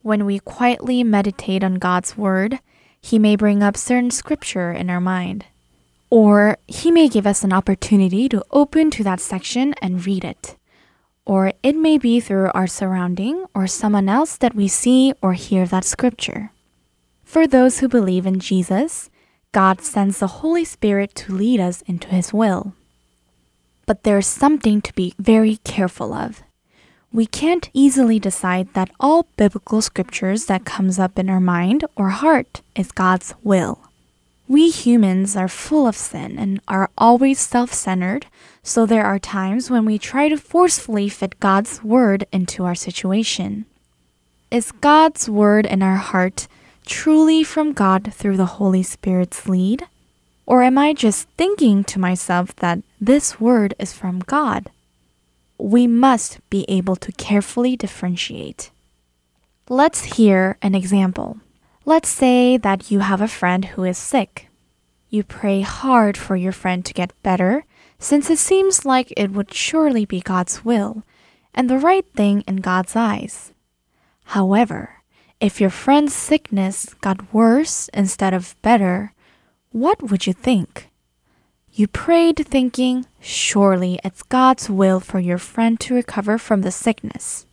When 0.02 0.26
we 0.26 0.40
quietly 0.40 1.04
meditate 1.04 1.64
on 1.64 1.76
God's 1.76 2.18
Word, 2.18 2.60
He 3.02 3.20
may 3.20 3.36
bring 3.36 3.62
up 3.62 3.76
certain 3.76 4.12
scripture 4.12 4.72
in 4.72 4.90
our 4.90 5.02
mind. 5.02 5.46
Or 6.10 6.58
He 6.68 6.92
may 6.92 7.08
give 7.08 7.28
us 7.28 7.44
an 7.44 7.54
opportunity 7.54 8.28
to 8.30 8.44
open 8.52 8.90
to 8.92 9.04
that 9.04 9.20
section 9.20 9.74
and 9.82 10.06
read 10.06 10.24
it. 10.26 10.56
Or 11.26 11.54
it 11.62 11.76
may 11.76 11.98
be 11.98 12.20
through 12.20 12.50
our 12.54 12.66
surrounding 12.66 13.46
or 13.54 13.68
someone 13.68 14.10
else 14.10 14.36
that 14.38 14.56
we 14.56 14.68
see 14.68 15.14
or 15.22 15.34
hear 15.34 15.68
that 15.68 15.86
scripture. 15.86 16.52
For 17.24 17.46
those 17.46 17.80
who 17.80 17.88
believe 17.88 18.26
in 18.26 18.40
Jesus, 18.40 19.12
God 19.52 19.82
sends 19.82 20.20
the 20.20 20.42
Holy 20.42 20.66
Spirit 20.66 21.14
to 21.16 21.34
lead 21.34 21.60
us 21.60 21.84
into 21.84 22.08
His 22.08 22.34
will. 22.34 22.74
But 23.86 24.04
there's 24.04 24.28
something 24.28 24.82
to 24.82 24.94
be 24.94 25.14
very 25.20 25.58
careful 25.58 26.14
of. 26.14 26.44
We 27.12 27.26
can't 27.26 27.70
easily 27.74 28.20
decide 28.20 28.74
that 28.74 28.92
all 29.00 29.28
biblical 29.36 29.82
scriptures 29.82 30.46
that 30.46 30.66
comes 30.66 31.00
up 31.00 31.18
in 31.18 31.30
our 31.30 31.40
mind 31.40 31.86
or 31.96 32.10
heart 32.10 32.62
is 32.76 32.92
God's 32.92 33.34
will. 33.42 33.89
We 34.50 34.72
humans 34.72 35.36
are 35.36 35.48
full 35.48 35.86
of 35.86 35.96
sin 35.96 36.40
and 36.40 36.60
are 36.68 36.90
always 36.98 37.40
self-centered, 37.40 38.26
so 38.64 38.88
there 38.88 39.06
are 39.06 39.20
times 39.20 39.70
when 39.70 39.86
we 39.86 40.00
try 40.00 40.28
to 40.28 40.38
forcefully 40.38 41.08
fit 41.08 41.40
God's 41.40 41.84
word 41.84 42.26
into 42.32 42.66
our 42.66 42.74
situation. 42.74 43.68
Is 44.50 44.72
God's 44.72 45.30
word 45.30 45.68
in 45.68 45.84
our 45.84 45.98
heart 45.98 46.48
truly 46.84 47.44
from 47.44 47.74
God 47.74 48.12
through 48.12 48.38
the 48.38 48.58
Holy 48.58 48.82
Spirit's 48.82 49.48
lead? 49.48 49.84
Or 50.48 50.64
am 50.64 50.80
I 50.80 50.94
just 50.94 51.30
thinking 51.38 51.84
to 51.84 52.00
myself 52.00 52.56
that 52.56 52.80
this 53.00 53.40
word 53.40 53.76
is 53.78 53.94
from 53.94 54.18
God? 54.22 54.72
We 55.60 55.86
must 55.86 56.40
be 56.50 56.66
able 56.68 56.96
to 56.96 57.12
carefully 57.12 57.78
differentiate. 57.78 58.72
Let's 59.70 60.18
hear 60.18 60.58
an 60.64 60.74
example. 60.74 61.38
Let's 61.90 62.10
say 62.10 62.56
that 62.58 62.92
you 62.92 63.00
have 63.00 63.20
a 63.20 63.28
friend 63.28 63.66
who 63.66 63.84
is 63.84 63.98
sick. 63.98 64.48
You 65.10 65.24
pray 65.24 65.62
hard 65.62 66.18
for 66.18 66.36
your 66.36 66.52
friend 66.52 66.86
to 66.86 66.94
get 66.94 67.20
better, 67.24 67.66
since 67.98 68.30
it 68.30 68.38
seems 68.38 68.86
like 68.86 69.12
it 69.18 69.32
would 69.32 69.52
surely 69.52 70.06
be 70.06 70.22
God's 70.22 70.64
will 70.64 71.02
and 71.52 71.68
the 71.68 71.80
right 71.80 72.06
thing 72.14 72.44
in 72.48 72.58
God's 72.58 72.96
eyes. 72.96 73.54
However, 74.38 75.02
if 75.40 75.60
your 75.60 75.72
friend's 75.72 76.14
sickness 76.14 76.94
got 77.02 77.34
worse 77.34 77.90
instead 77.92 78.36
of 78.36 78.56
better, 78.62 79.14
what 79.72 80.12
would 80.12 80.28
you 80.28 80.34
think? 80.34 80.92
You 81.74 81.88
prayed 81.88 82.46
thinking, 82.46 83.08
surely 83.20 84.00
it's 84.04 84.22
God's 84.22 84.70
will 84.70 85.00
for 85.00 85.20
your 85.20 85.40
friend 85.40 85.80
to 85.80 85.96
recover 85.96 86.38
from 86.38 86.62
the 86.62 86.72
sickness. 86.72 87.48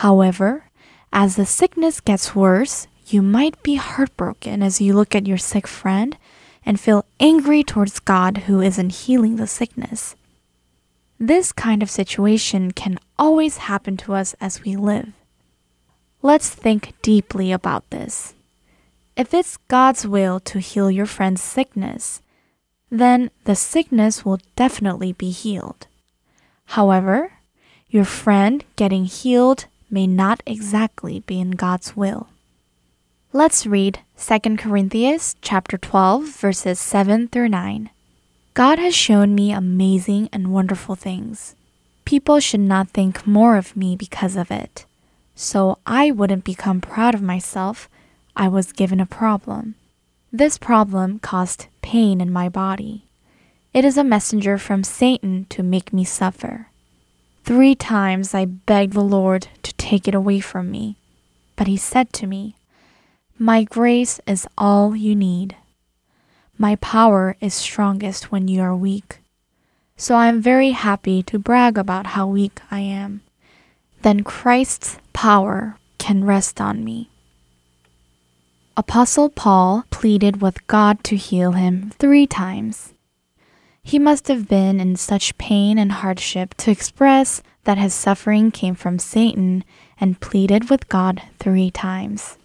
However, 0.00 0.70
as 1.12 1.36
the 1.36 1.44
sickness 1.44 2.00
gets 2.00 2.34
worse, 2.34 2.86
you 3.12 3.22
might 3.22 3.62
be 3.62 3.76
heartbroken 3.76 4.62
as 4.62 4.80
you 4.80 4.94
look 4.94 5.14
at 5.14 5.26
your 5.26 5.38
sick 5.38 5.66
friend 5.66 6.16
and 6.64 6.78
feel 6.78 7.04
angry 7.18 7.62
towards 7.62 8.00
God 8.00 8.38
who 8.46 8.60
isn't 8.60 9.06
healing 9.06 9.36
the 9.36 9.46
sickness. 9.46 10.14
This 11.18 11.50
kind 11.52 11.82
of 11.82 11.90
situation 11.90 12.72
can 12.72 12.98
always 13.18 13.58
happen 13.58 13.96
to 13.98 14.14
us 14.14 14.34
as 14.40 14.62
we 14.62 14.76
live. 14.76 15.12
Let's 16.22 16.50
think 16.50 16.94
deeply 17.02 17.52
about 17.52 17.88
this. 17.90 18.34
If 19.16 19.34
it's 19.34 19.56
God's 19.68 20.06
will 20.06 20.38
to 20.40 20.60
heal 20.60 20.90
your 20.90 21.06
friend's 21.06 21.42
sickness, 21.42 22.22
then 22.90 23.30
the 23.44 23.56
sickness 23.56 24.24
will 24.24 24.38
definitely 24.54 25.12
be 25.12 25.30
healed. 25.30 25.86
However, 26.66 27.32
your 27.88 28.04
friend 28.04 28.64
getting 28.76 29.06
healed 29.06 29.66
may 29.90 30.06
not 30.06 30.42
exactly 30.46 31.20
be 31.20 31.40
in 31.40 31.52
God's 31.52 31.96
will. 31.96 32.28
Let's 33.34 33.66
read 33.66 34.00
2 34.16 34.56
Corinthians 34.56 35.36
chapter 35.42 35.76
12 35.76 36.24
verses 36.24 36.80
7 36.80 37.28
through 37.28 37.50
9. 37.50 37.90
God 38.54 38.78
has 38.78 38.94
shown 38.94 39.34
me 39.34 39.52
amazing 39.52 40.30
and 40.32 40.50
wonderful 40.50 40.94
things. 40.94 41.54
People 42.06 42.40
should 42.40 42.60
not 42.60 42.88
think 42.88 43.26
more 43.26 43.58
of 43.58 43.76
me 43.76 43.96
because 43.96 44.34
of 44.34 44.50
it. 44.50 44.86
So 45.34 45.76
I 45.86 46.10
wouldn't 46.10 46.44
become 46.44 46.80
proud 46.80 47.14
of 47.14 47.20
myself. 47.20 47.90
I 48.34 48.48
was 48.48 48.72
given 48.72 48.98
a 48.98 49.04
problem. 49.04 49.74
This 50.32 50.56
problem 50.56 51.18
caused 51.18 51.66
pain 51.82 52.22
in 52.22 52.32
my 52.32 52.48
body. 52.48 53.04
It 53.74 53.84
is 53.84 53.98
a 53.98 54.04
messenger 54.04 54.56
from 54.56 54.82
Satan 54.82 55.44
to 55.50 55.62
make 55.62 55.92
me 55.92 56.02
suffer. 56.02 56.68
Three 57.44 57.74
times 57.74 58.32
I 58.32 58.46
begged 58.46 58.94
the 58.94 59.02
Lord 59.02 59.48
to 59.64 59.74
take 59.74 60.08
it 60.08 60.14
away 60.14 60.40
from 60.40 60.70
me, 60.70 60.96
but 61.56 61.66
he 61.66 61.76
said 61.76 62.14
to 62.14 62.26
me, 62.26 62.54
My 63.40 63.62
grace 63.62 64.18
is 64.26 64.48
all 64.58 64.96
you 64.96 65.14
need. 65.14 65.54
My 66.58 66.74
power 66.74 67.36
is 67.40 67.54
strongest 67.54 68.32
when 68.32 68.48
you 68.48 68.60
are 68.62 68.74
weak. 68.74 69.20
So 69.96 70.16
I 70.16 70.26
am 70.26 70.42
very 70.42 70.72
happy 70.72 71.22
to 71.22 71.38
brag 71.38 71.78
about 71.78 72.18
how 72.18 72.26
weak 72.26 72.60
I 72.68 72.80
am. 72.80 73.20
Then 74.02 74.24
Christ's 74.24 74.98
power 75.12 75.76
can 75.98 76.24
rest 76.24 76.60
on 76.60 76.82
me. 76.82 77.10
Apostle 78.76 79.28
Paul 79.28 79.84
pleaded 79.90 80.42
with 80.42 80.66
God 80.66 81.04
to 81.04 81.14
heal 81.14 81.52
him 81.52 81.92
three 81.96 82.26
times. 82.26 82.92
He 83.84 84.00
must 84.00 84.26
have 84.26 84.48
been 84.48 84.80
in 84.80 84.96
such 84.96 85.38
pain 85.38 85.78
and 85.78 85.92
hardship 85.92 86.54
to 86.56 86.72
express 86.72 87.40
that 87.62 87.78
his 87.78 87.94
suffering 87.94 88.50
came 88.50 88.74
from 88.74 88.98
Satan 88.98 89.62
and 90.00 90.20
pleaded 90.20 90.70
with 90.70 90.88
God 90.88 91.22
three 91.38 91.70
times. 91.70 92.36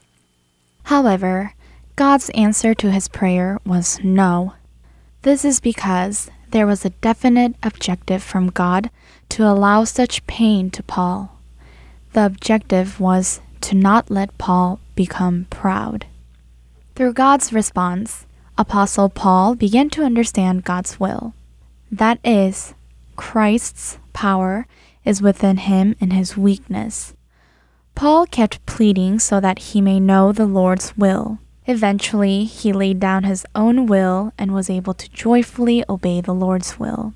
However, 0.83 1.53
God's 1.95 2.29
answer 2.31 2.73
to 2.75 2.91
his 2.91 3.07
prayer 3.07 3.59
was 3.65 3.99
no. 4.03 4.53
This 5.21 5.45
is 5.45 5.59
because 5.59 6.29
there 6.49 6.67
was 6.67 6.85
a 6.85 6.89
definite 6.89 7.55
objective 7.63 8.21
from 8.21 8.49
God 8.49 8.89
to 9.29 9.43
allow 9.43 9.83
such 9.83 10.25
pain 10.27 10.69
to 10.71 10.83
Paul. 10.83 11.39
The 12.13 12.25
objective 12.25 12.99
was 12.99 13.41
to 13.61 13.75
not 13.75 14.11
let 14.11 14.37
Paul 14.37 14.79
become 14.95 15.47
proud. 15.49 16.05
Through 16.95 17.13
God's 17.13 17.53
response, 17.53 18.25
Apostle 18.57 19.09
Paul 19.09 19.55
began 19.55 19.89
to 19.91 20.03
understand 20.03 20.63
God's 20.63 20.99
will. 20.99 21.33
That 21.91 22.19
is, 22.23 22.75
Christ's 23.15 23.97
power 24.13 24.67
is 25.05 25.21
within 25.21 25.57
him 25.57 25.95
in 25.99 26.11
his 26.11 26.37
weakness. 26.37 27.13
Paul 27.95 28.25
kept 28.25 28.65
pleading 28.65 29.19
so 29.19 29.39
that 29.39 29.59
he 29.59 29.81
may 29.81 29.99
know 29.99 30.31
the 30.31 30.45
Lord's 30.45 30.97
will. 30.97 31.39
Eventually, 31.65 32.43
he 32.43 32.73
laid 32.73 32.99
down 32.99 33.23
his 33.23 33.45
own 33.55 33.85
will 33.85 34.33
and 34.37 34.53
was 34.53 34.69
able 34.69 34.93
to 34.95 35.09
joyfully 35.11 35.83
obey 35.87 36.19
the 36.19 36.33
Lord's 36.33 36.77
will. 36.77 37.13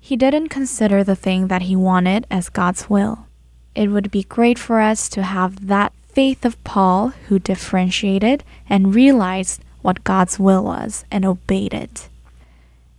He 0.00 0.16
didn't 0.16 0.48
consider 0.48 1.04
the 1.04 1.14
thing 1.14 1.48
that 1.48 1.62
he 1.62 1.76
wanted 1.76 2.26
as 2.30 2.48
God's 2.48 2.90
will. 2.90 3.26
It 3.74 3.88
would 3.88 4.10
be 4.10 4.24
great 4.24 4.58
for 4.58 4.80
us 4.80 5.08
to 5.10 5.22
have 5.22 5.68
that 5.68 5.92
faith 6.08 6.44
of 6.44 6.62
Paul 6.64 7.10
who 7.28 7.38
differentiated 7.38 8.42
and 8.68 8.94
realized 8.94 9.62
what 9.82 10.04
God's 10.04 10.38
will 10.38 10.64
was 10.64 11.04
and 11.10 11.24
obeyed 11.24 11.72
it. 11.72 12.08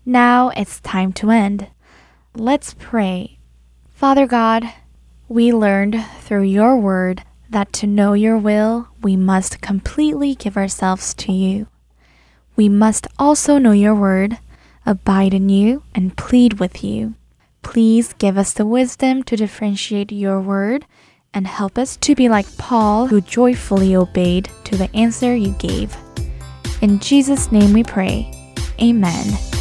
Now 0.06 0.50
it's 0.50 0.80
time 0.80 1.12
to 1.14 1.32
end. 1.32 1.68
Let's 2.34 2.76
pray. 2.80 3.38
Father 3.94 4.26
God, 4.26 4.72
we 5.32 5.54
learned 5.54 5.96
through 6.20 6.44
your 6.44 6.76
word 6.76 7.24
that 7.50 7.72
to 7.72 7.88
know 7.88 8.12
your 8.12 8.38
will, 8.38 8.90
we 9.02 9.16
must 9.16 9.62
completely 9.62 10.36
give 10.36 10.58
ourselves 10.58 11.14
to 11.14 11.32
you. 11.32 11.68
We 12.58 12.68
must 12.68 13.08
also 13.18 13.58
know 13.58 13.72
your 13.72 13.96
word, 13.96 14.40
abide 14.86 15.34
in 15.34 15.48
you, 15.48 15.84
and 15.96 16.18
plead 16.18 16.60
with 16.60 16.84
you. 16.84 17.14
Please 17.62 18.12
give 18.14 18.38
us 18.38 18.52
the 18.52 18.66
wisdom 18.66 19.24
to 19.24 19.38
differentiate 19.38 20.12
your 20.12 20.42
word 20.42 20.86
and 21.34 21.48
help 21.48 21.78
us 21.78 21.96
to 21.96 22.14
be 22.14 22.28
like 22.28 22.58
Paul, 22.58 23.08
who 23.08 23.22
joyfully 23.22 23.96
obeyed 23.96 24.50
to 24.66 24.76
the 24.76 24.94
answer 24.94 25.34
you 25.34 25.52
gave. 25.52 25.96
In 26.82 27.00
Jesus' 27.00 27.54
name 27.54 27.72
we 27.72 27.86
pray. 27.86 28.30
Amen. 28.82 29.61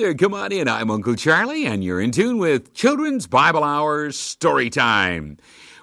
there. 0.00 0.14
Come 0.14 0.32
on 0.32 0.50
in. 0.50 0.66
I'm 0.66 0.90
Uncle 0.90 1.14
Charlie, 1.14 1.66
and 1.66 1.84
you're 1.84 2.00
in 2.00 2.10
tune 2.10 2.38
with 2.38 2.72
Children's 2.72 3.26
Bible 3.26 3.62
Hour 3.62 4.10
Story 4.12 4.70
Time. 4.70 5.36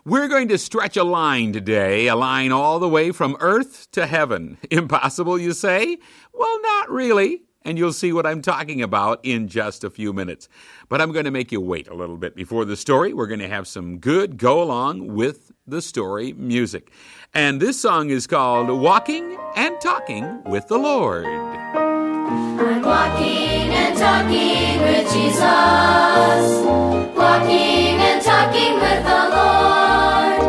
We're 0.06 0.28
going 0.28 0.48
to 0.48 0.58
stretch 0.58 0.98
a 0.98 1.04
line 1.04 1.54
today, 1.54 2.08
a 2.08 2.16
line 2.16 2.52
all 2.52 2.80
the 2.80 2.90
way 2.90 3.12
from 3.12 3.38
earth 3.40 3.92
to 3.92 4.08
heaven. 4.08 4.58
Impossible, 4.72 5.38
you 5.38 5.54
say? 5.54 6.00
Well, 6.34 6.62
not 6.64 6.90
really. 6.90 7.44
And 7.64 7.78
you'll 7.78 7.94
see 7.94 8.12
what 8.12 8.26
I'm 8.26 8.42
talking 8.42 8.82
about 8.82 9.20
in 9.22 9.48
just 9.48 9.84
a 9.84 9.90
few 9.92 10.14
minutes. 10.14 10.50
But 10.90 11.00
I'm 11.00 11.12
going 11.12 11.26
to 11.26 11.32
make 11.32 11.52
you 11.52 11.62
wait 11.62 11.88
a 11.88 11.94
little 11.94 12.18
bit 12.18 12.36
before 12.36 12.66
the 12.66 12.76
story. 12.76 13.14
We're 13.14 13.28
going 13.28 13.42
to 13.42 13.48
have 13.48 13.68
some 13.68 14.00
good 14.00 14.38
go 14.38 14.64
along 14.64 15.14
with 15.14 15.52
the 15.68 15.82
story 15.82 16.34
music. 16.34 16.92
And 17.36 17.62
this 17.62 17.80
song 17.80 18.10
is 18.10 18.26
called 18.26 18.70
Walking 18.70 19.38
and 19.56 19.80
Talking 19.80 20.44
with 20.46 20.68
the 20.70 20.80
Lord. 20.80 21.28
I'm 21.28 22.82
walking 22.82 23.57
and 23.98 24.30
talking 24.30 24.82
with 24.82 25.12
Jesus. 25.12 25.42
Walking 27.18 27.98
and 27.98 28.22
talking 28.22 28.76
with 28.76 29.02
the 29.10 29.22
Lord. 29.36 30.40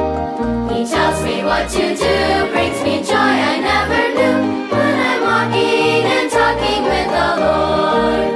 He 0.72 0.84
tells 0.86 1.22
me 1.24 1.44
what 1.44 1.68
to 1.70 1.96
do, 1.96 2.52
brings 2.52 2.82
me 2.82 3.02
joy 3.02 3.14
I 3.16 3.60
never 3.60 4.02
knew. 4.16 4.68
When 4.68 4.94
I'm 5.08 5.20
walking 5.22 6.04
and 6.16 6.30
talking 6.30 6.82
with 6.92 7.08
the 7.18 7.30
Lord. 7.44 8.28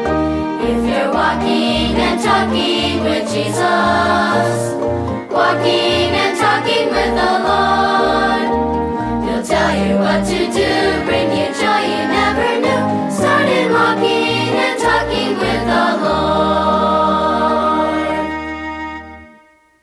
If 0.71 0.81
you're 0.89 1.13
walking 1.13 1.97
and 2.07 2.19
talking 2.23 3.05
with 3.05 3.29
Jesus. 3.33 4.73
Walking 5.31 6.11
and 6.23 6.39
talking 6.39 6.89
with 6.89 7.13
the 7.21 7.33
Lord. 7.49 8.49
He'll 9.25 9.45
tell 9.45 9.75
you 9.77 9.97
what 9.99 10.25
to 10.27 10.39
do, 10.53 11.05
bring 11.05 11.37
you 11.37 11.43
you 11.43 11.52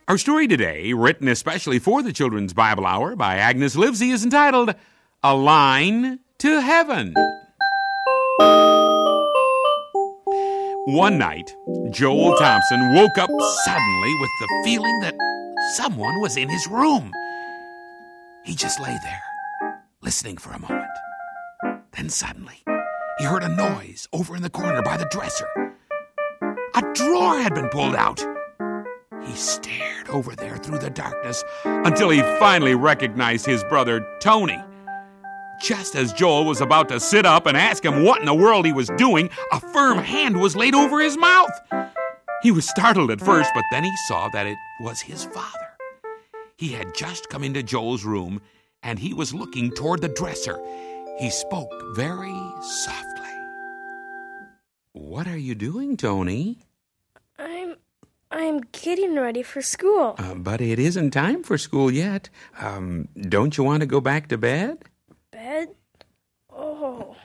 Our 0.09 0.17
story 0.17 0.47
today, 0.47 0.91
written 0.93 1.27
especially 1.27 1.77
for 1.77 2.01
the 2.01 2.11
Children's 2.11 2.51
Bible 2.51 2.83
Hour 2.83 3.15
by 3.15 3.35
Agnes 3.35 3.75
Livesey, 3.75 4.09
is 4.09 4.23
entitled 4.23 4.73
A 5.21 5.35
Line 5.35 6.17
to 6.39 6.61
Heaven. 6.61 7.13
One 10.87 11.19
night, 11.19 11.55
Joel 11.91 12.35
Thompson 12.37 12.95
woke 12.95 13.19
up 13.19 13.29
suddenly 13.63 14.13
with 14.19 14.29
the 14.39 14.61
feeling 14.65 14.99
that 15.01 15.13
someone 15.75 16.19
was 16.21 16.37
in 16.37 16.49
his 16.49 16.65
room. 16.65 17.11
He 18.43 18.55
just 18.55 18.79
lay 18.79 18.97
there, 19.03 19.77
listening 20.01 20.37
for 20.37 20.53
a 20.53 20.59
moment. 20.59 20.89
Then 21.91 22.09
suddenly, 22.09 22.63
he 23.19 23.25
heard 23.25 23.43
a 23.43 23.55
noise 23.55 24.07
over 24.11 24.35
in 24.35 24.41
the 24.41 24.49
corner 24.49 24.81
by 24.81 24.97
the 24.97 25.07
dresser. 25.11 25.47
A 26.73 26.81
drawer 26.95 27.39
had 27.39 27.53
been 27.53 27.69
pulled 27.69 27.93
out. 27.93 28.25
He 29.25 29.35
stared 29.35 30.09
over 30.09 30.35
there 30.35 30.57
through 30.57 30.79
the 30.79 30.89
darkness 30.89 31.43
until 31.65 32.09
he 32.09 32.21
finally 32.39 32.75
recognized 32.75 33.45
his 33.45 33.63
brother 33.65 34.05
Tony. 34.21 34.61
Just 35.61 35.95
as 35.95 36.13
Joel 36.13 36.45
was 36.45 36.61
about 36.61 36.87
to 36.89 36.99
sit 36.99 37.25
up 37.25 37.45
and 37.45 37.57
ask 37.57 37.83
him 37.83 38.03
what 38.03 38.21
in 38.21 38.25
the 38.25 38.33
world 38.33 38.65
he 38.65 38.71
was 38.71 38.89
doing, 38.97 39.29
a 39.51 39.59
firm 39.59 39.97
hand 39.97 40.39
was 40.39 40.55
laid 40.55 40.73
over 40.73 41.01
his 41.01 41.17
mouth. 41.17 41.51
He 42.41 42.51
was 42.51 42.67
startled 42.67 43.11
at 43.11 43.19
first, 43.19 43.51
but 43.53 43.65
then 43.71 43.83
he 43.83 43.93
saw 44.07 44.29
that 44.29 44.47
it 44.47 44.57
was 44.79 45.01
his 45.01 45.25
father. 45.25 45.67
He 46.57 46.69
had 46.69 46.95
just 46.95 47.29
come 47.29 47.43
into 47.43 47.61
Joel's 47.61 48.05
room 48.05 48.41
and 48.83 48.97
he 48.99 49.13
was 49.13 49.33
looking 49.33 49.71
toward 49.71 50.01
the 50.01 50.07
dresser. 50.09 50.57
He 51.19 51.29
spoke 51.29 51.71
very 51.95 52.39
softly. 52.61 53.19
What 54.93 55.27
are 55.27 55.37
you 55.37 55.55
doing, 55.55 55.97
Tony? 55.97 56.59
I'm 58.31 58.61
getting 58.71 59.15
ready 59.15 59.41
for 59.41 59.61
school. 59.61 60.15
Uh, 60.19 60.35
but 60.35 60.61
it 60.61 60.77
isn't 60.77 61.11
time 61.11 61.41
for 61.43 61.57
school 61.57 61.89
yet. 61.89 62.29
Um, 62.59 63.07
don't 63.19 63.57
you 63.57 63.63
want 63.63 63.81
to 63.81 63.87
go 63.87 63.99
back 63.99 64.27
to 64.27 64.37
bed? 64.37 64.77
Bed? 65.31 65.69
Oh. 66.51 67.15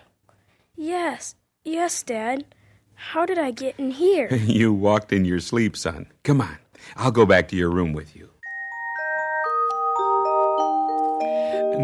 Yes. 0.77 1.35
Yes, 1.63 2.03
Dad. 2.03 2.47
How 2.95 3.27
did 3.27 3.39
I 3.39 3.51
get 3.51 3.75
in 3.79 3.91
here? 3.91 4.35
you 4.35 4.73
walked 4.73 5.13
in 5.13 5.27
your 5.27 5.41
sleep, 5.41 5.77
son. 5.77 6.07
Come 6.23 6.41
on. 6.41 6.57
I'll 6.97 7.11
go 7.11 7.27
back 7.27 7.49
to 7.49 7.57
your 7.57 7.71
room 7.71 7.93
with 7.93 8.17
you. 8.17 8.31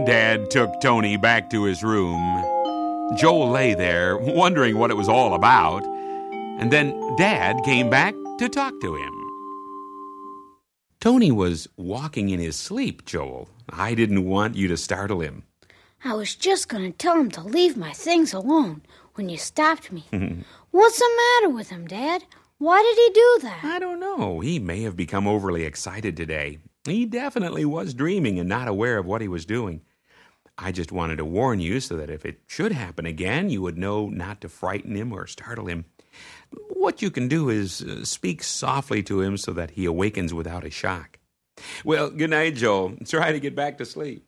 Dad 0.07 0.51
took 0.51 0.81
Tony 0.81 1.17
back 1.17 1.51
to 1.51 1.65
his 1.65 1.83
room. 1.83 2.17
Joel 3.17 3.51
lay 3.51 3.75
there, 3.75 4.17
wondering 4.17 4.79
what 4.79 4.91
it 4.91 4.97
was 4.97 5.09
all 5.09 5.35
about, 5.35 5.85
and 5.85 6.73
then 6.73 7.17
Dad 7.17 7.57
came 7.65 7.91
back 7.91 8.15
to 8.41 8.49
talk 8.49 8.81
to 8.81 8.95
him. 8.95 9.13
Tony 10.99 11.31
was 11.31 11.69
walking 11.77 12.31
in 12.31 12.41
his 12.41 12.57
sleep, 12.57 13.05
Joel. 13.05 13.51
I 13.69 13.95
didn't 13.95 14.25
want 14.25 14.57
you 14.57 14.67
to 14.69 14.79
startle 14.79 15.21
him. 15.21 15.43
I 16.03 16.15
was 16.15 16.35
just 16.35 16.67
going 16.71 16.91
to 16.91 16.97
tell 16.97 17.21
him 17.21 17.31
to 17.33 17.43
leave 17.43 17.77
my 17.77 17.93
things 17.93 18.33
alone 18.33 18.81
when 19.15 19.29
you 19.29 19.37
stopped 19.37 19.93
me. 19.93 20.07
What's 20.71 20.99
the 20.99 21.11
matter 21.43 21.55
with 21.55 21.69
him, 21.69 21.87
Dad? 21.87 22.25
Why 22.57 22.81
did 22.83 22.97
he 22.97 23.11
do 23.13 23.39
that? 23.43 23.61
I 23.63 23.79
don't 23.79 24.01
know. 24.01 24.41
He 24.41 24.59
may 24.59 24.85
have 24.85 24.97
become 24.97 25.27
overly 25.27 25.65
excited 25.65 26.17
today. 26.17 26.61
He 26.85 27.05
definitely 27.05 27.67
was 27.67 27.93
dreaming 27.93 28.39
and 28.39 28.49
not 28.49 28.69
aware 28.69 28.97
of 28.97 29.05
what 29.05 29.21
he 29.21 29.29
was 29.29 29.45
doing. 29.45 29.83
I 30.57 30.73
just 30.73 30.93
wanted 30.93 31.17
to 31.17 31.27
warn 31.27 31.61
you 31.61 31.79
so 31.81 31.95
that 31.97 32.09
if 32.09 32.25
it 32.25 32.41
should 32.47 32.73
happen 32.73 33.05
again, 33.05 33.51
you 33.51 33.61
would 33.61 33.77
know 33.77 34.09
not 34.09 34.41
to 34.41 34.49
frighten 34.49 34.97
him 34.97 35.13
or 35.13 35.27
startle 35.27 35.67
him. 35.67 35.85
What 36.71 37.03
you 37.03 37.11
can 37.11 37.29
do 37.29 37.49
is 37.49 37.83
uh, 37.83 38.05
speak 38.05 38.43
softly 38.43 39.03
to 39.05 39.21
him 39.21 39.37
so 39.37 39.53
that 39.53 39.73
he 39.73 39.85
awakens 39.85 40.33
without 40.35 40.65
a 40.65 40.71
shock. 40.71 41.19
Well, 41.85 42.11
good 42.11 42.31
night, 42.31 42.55
Joel. 42.57 42.97
Try 43.07 43.33
to 43.33 43.41
get 43.41 43.55
back 43.55 43.79
to 43.79 43.85
sleep. 43.85 44.27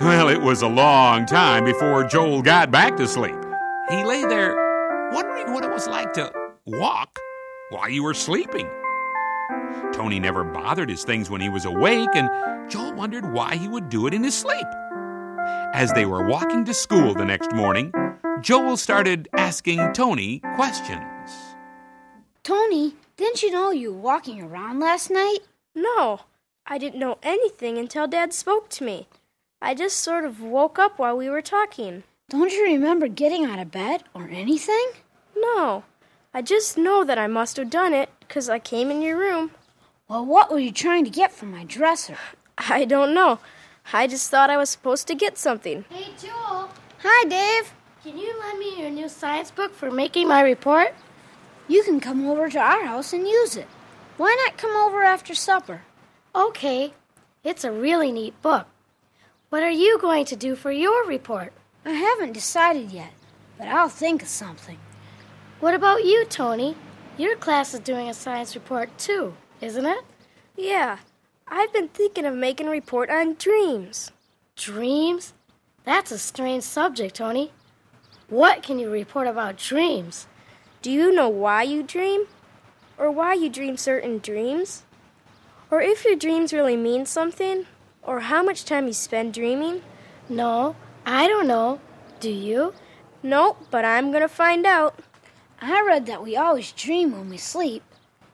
Well, 0.00 0.28
it 0.28 0.40
was 0.40 0.60
a 0.60 0.68
long 0.68 1.24
time 1.24 1.64
before 1.64 2.04
Joel 2.04 2.42
got 2.42 2.70
back 2.70 2.96
to 2.96 3.06
sleep. 3.06 3.36
He 3.88 4.04
lay 4.04 4.22
there 4.22 4.54
wondering 5.12 5.52
what 5.52 5.64
it 5.64 5.70
was 5.70 5.86
like 5.86 6.12
to 6.14 6.32
walk 6.66 7.18
while 7.70 7.88
you 7.88 8.02
were 8.02 8.14
sleeping. 8.14 8.68
Tony 9.92 10.18
never 10.18 10.44
bothered 10.44 10.90
his 10.90 11.04
things 11.04 11.30
when 11.30 11.40
he 11.40 11.48
was 11.48 11.64
awake, 11.64 12.10
and 12.14 12.28
Joel 12.70 12.94
wondered 12.94 13.32
why 13.32 13.56
he 13.56 13.68
would 13.68 13.88
do 13.88 14.06
it 14.06 14.14
in 14.14 14.24
his 14.24 14.34
sleep. 14.34 14.66
As 15.72 15.92
they 15.92 16.06
were 16.06 16.26
walking 16.26 16.64
to 16.64 16.74
school 16.74 17.14
the 17.14 17.24
next 17.24 17.52
morning, 17.52 17.92
Joel 18.40 18.76
started 18.76 19.28
asking 19.32 19.92
Tony 19.92 20.40
questions. 20.54 21.30
Tony, 22.42 22.94
didn't 23.16 23.42
you 23.42 23.50
know 23.50 23.70
you 23.70 23.92
were 23.92 24.00
walking 24.00 24.42
around 24.42 24.80
last 24.80 25.10
night? 25.10 25.38
No. 25.74 26.20
I 26.66 26.78
didn't 26.78 26.98
know 26.98 27.18
anything 27.22 27.78
until 27.78 28.06
Dad 28.06 28.32
spoke 28.32 28.68
to 28.70 28.84
me. 28.84 29.06
I 29.60 29.74
just 29.74 29.98
sort 29.98 30.24
of 30.24 30.42
woke 30.42 30.78
up 30.78 30.98
while 30.98 31.16
we 31.16 31.28
were 31.28 31.42
talking. 31.42 32.02
Don't 32.28 32.52
you 32.52 32.64
remember 32.64 33.08
getting 33.08 33.44
out 33.44 33.58
of 33.58 33.70
bed 33.70 34.04
or 34.14 34.28
anything? 34.28 34.90
No. 35.36 35.84
I 36.32 36.42
just 36.42 36.76
know 36.76 37.04
that 37.04 37.18
I 37.18 37.26
must 37.26 37.56
have 37.56 37.70
done 37.70 37.92
it 37.94 38.10
because 38.20 38.48
I 38.48 38.58
came 38.58 38.90
in 38.90 39.02
your 39.02 39.16
room. 39.16 39.52
Well, 40.08 40.24
what 40.24 40.50
were 40.50 40.58
you 40.58 40.72
trying 40.72 41.04
to 41.04 41.10
get 41.10 41.32
from 41.32 41.50
my 41.50 41.64
dresser? 41.64 42.18
I 42.58 42.84
don't 42.84 43.14
know. 43.14 43.38
I 43.92 44.06
just 44.06 44.30
thought 44.30 44.50
I 44.50 44.56
was 44.56 44.70
supposed 44.70 45.06
to 45.08 45.14
get 45.14 45.38
something. 45.38 45.84
Hey, 45.90 46.08
Joel, 46.20 46.70
Hi, 47.02 47.28
Dave. 47.28 47.74
Can 48.04 48.18
you 48.18 48.38
lend 48.38 48.58
me 48.58 48.78
your 48.78 48.90
new 48.90 49.08
science 49.08 49.50
book 49.50 49.72
for 49.72 49.90
making 49.90 50.28
my 50.28 50.42
report? 50.42 50.94
You 51.68 51.82
can 51.84 52.00
come 52.00 52.28
over 52.28 52.50
to 52.50 52.58
our 52.58 52.84
house 52.84 53.14
and 53.14 53.26
use 53.26 53.56
it. 53.56 53.66
Why 54.18 54.36
not 54.44 54.58
come 54.58 54.76
over 54.76 55.02
after 55.02 55.34
supper? 55.34 55.80
Okay, 56.34 56.92
it's 57.42 57.64
a 57.64 57.72
really 57.72 58.12
neat 58.12 58.40
book. 58.42 58.66
What 59.48 59.62
are 59.62 59.70
you 59.70 59.98
going 59.98 60.26
to 60.26 60.36
do 60.36 60.54
for 60.54 60.70
your 60.70 61.06
report? 61.06 61.54
I 61.86 61.92
haven't 61.92 62.34
decided 62.34 62.92
yet, 62.92 63.14
but 63.56 63.68
I'll 63.68 63.88
think 63.88 64.20
of 64.20 64.28
something. 64.28 64.78
What 65.60 65.72
about 65.72 66.04
you, 66.04 66.26
Tony? 66.26 66.76
Your 67.16 67.36
class 67.36 67.72
is 67.72 67.80
doing 67.80 68.10
a 68.10 68.14
science 68.14 68.54
report 68.54 68.98
too, 68.98 69.34
isn't 69.62 69.86
it? 69.86 70.04
Yeah. 70.58 70.98
I've 71.48 71.72
been 71.72 71.88
thinking 71.88 72.26
of 72.26 72.34
making 72.34 72.68
a 72.68 72.70
report 72.70 73.08
on 73.08 73.36
dreams. 73.36 74.10
Dreams? 74.56 75.32
That's 75.84 76.12
a 76.12 76.18
strange 76.18 76.64
subject, 76.64 77.16
Tony. 77.16 77.50
What 78.34 78.64
can 78.64 78.80
you 78.80 78.90
report 78.90 79.28
about 79.28 79.58
dreams? 79.58 80.26
Do 80.82 80.90
you 80.90 81.12
know 81.12 81.28
why 81.28 81.62
you 81.62 81.84
dream? 81.84 82.24
Or 82.98 83.08
why 83.08 83.34
you 83.34 83.48
dream 83.48 83.76
certain 83.76 84.18
dreams? 84.18 84.82
Or 85.70 85.80
if 85.80 86.04
your 86.04 86.16
dreams 86.16 86.52
really 86.52 86.76
mean 86.76 87.06
something? 87.06 87.66
Or 88.02 88.18
how 88.18 88.42
much 88.42 88.64
time 88.64 88.88
you 88.88 88.92
spend 88.92 89.34
dreaming? 89.34 89.82
No, 90.28 90.74
I 91.06 91.28
don't 91.28 91.46
know. 91.46 91.78
Do 92.18 92.28
you? 92.28 92.74
Nope, 93.22 93.68
but 93.70 93.84
I'm 93.84 94.10
gonna 94.10 94.26
find 94.26 94.66
out. 94.66 94.98
I 95.60 95.80
read 95.86 96.06
that 96.06 96.24
we 96.24 96.36
always 96.36 96.72
dream 96.72 97.12
when 97.12 97.30
we 97.30 97.36
sleep, 97.36 97.84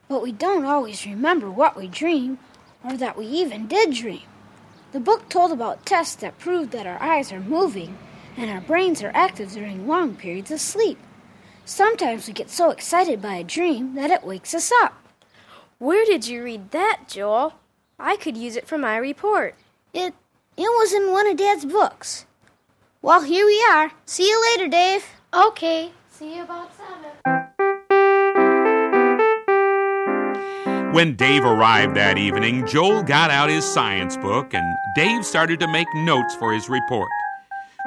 but 0.08 0.22
we 0.22 0.32
don't 0.32 0.64
always 0.64 1.04
remember 1.04 1.50
what 1.50 1.76
we 1.76 1.88
dream 1.88 2.38
or 2.82 2.96
that 2.96 3.18
we 3.18 3.26
even 3.26 3.66
did 3.66 3.92
dream. 3.92 4.22
The 4.92 5.00
book 5.00 5.28
told 5.28 5.52
about 5.52 5.84
tests 5.84 6.14
that 6.22 6.38
proved 6.38 6.70
that 6.70 6.86
our 6.86 7.02
eyes 7.02 7.32
are 7.32 7.40
moving 7.40 7.98
and 8.36 8.50
our 8.50 8.60
brains 8.60 9.02
are 9.02 9.12
active 9.14 9.52
during 9.52 9.86
long 9.86 10.16
periods 10.16 10.50
of 10.50 10.60
sleep. 10.60 10.98
Sometimes 11.64 12.26
we 12.26 12.32
get 12.32 12.50
so 12.50 12.70
excited 12.70 13.22
by 13.22 13.34
a 13.34 13.44
dream 13.44 13.94
that 13.94 14.10
it 14.10 14.24
wakes 14.24 14.54
us 14.54 14.72
up. 14.82 14.94
Where 15.78 16.04
did 16.04 16.26
you 16.26 16.42
read 16.42 16.72
that, 16.72 17.02
Joel? 17.08 17.54
I 17.98 18.16
could 18.16 18.36
use 18.36 18.56
it 18.56 18.66
for 18.66 18.78
my 18.78 18.96
report. 18.96 19.54
It 19.92 20.14
it 20.56 20.62
was 20.62 20.92
in 20.92 21.10
one 21.10 21.26
of 21.26 21.36
Dad's 21.36 21.64
books. 21.64 22.26
Well, 23.02 23.22
here 23.22 23.46
we 23.46 23.64
are. 23.70 23.92
See 24.04 24.28
you 24.28 24.42
later, 24.50 24.68
Dave. 24.68 25.04
Okay, 25.32 25.92
see 26.10 26.36
you 26.36 26.42
about 26.42 26.70
seven. 26.76 26.90
When 30.92 31.14
Dave 31.14 31.44
arrived 31.44 31.94
that 31.96 32.18
evening, 32.18 32.66
Joel 32.66 33.04
got 33.04 33.30
out 33.30 33.48
his 33.48 33.64
science 33.64 34.16
book 34.16 34.54
and 34.54 34.76
Dave 34.96 35.24
started 35.24 35.60
to 35.60 35.68
make 35.68 35.86
notes 35.94 36.34
for 36.34 36.52
his 36.52 36.68
report. 36.68 37.08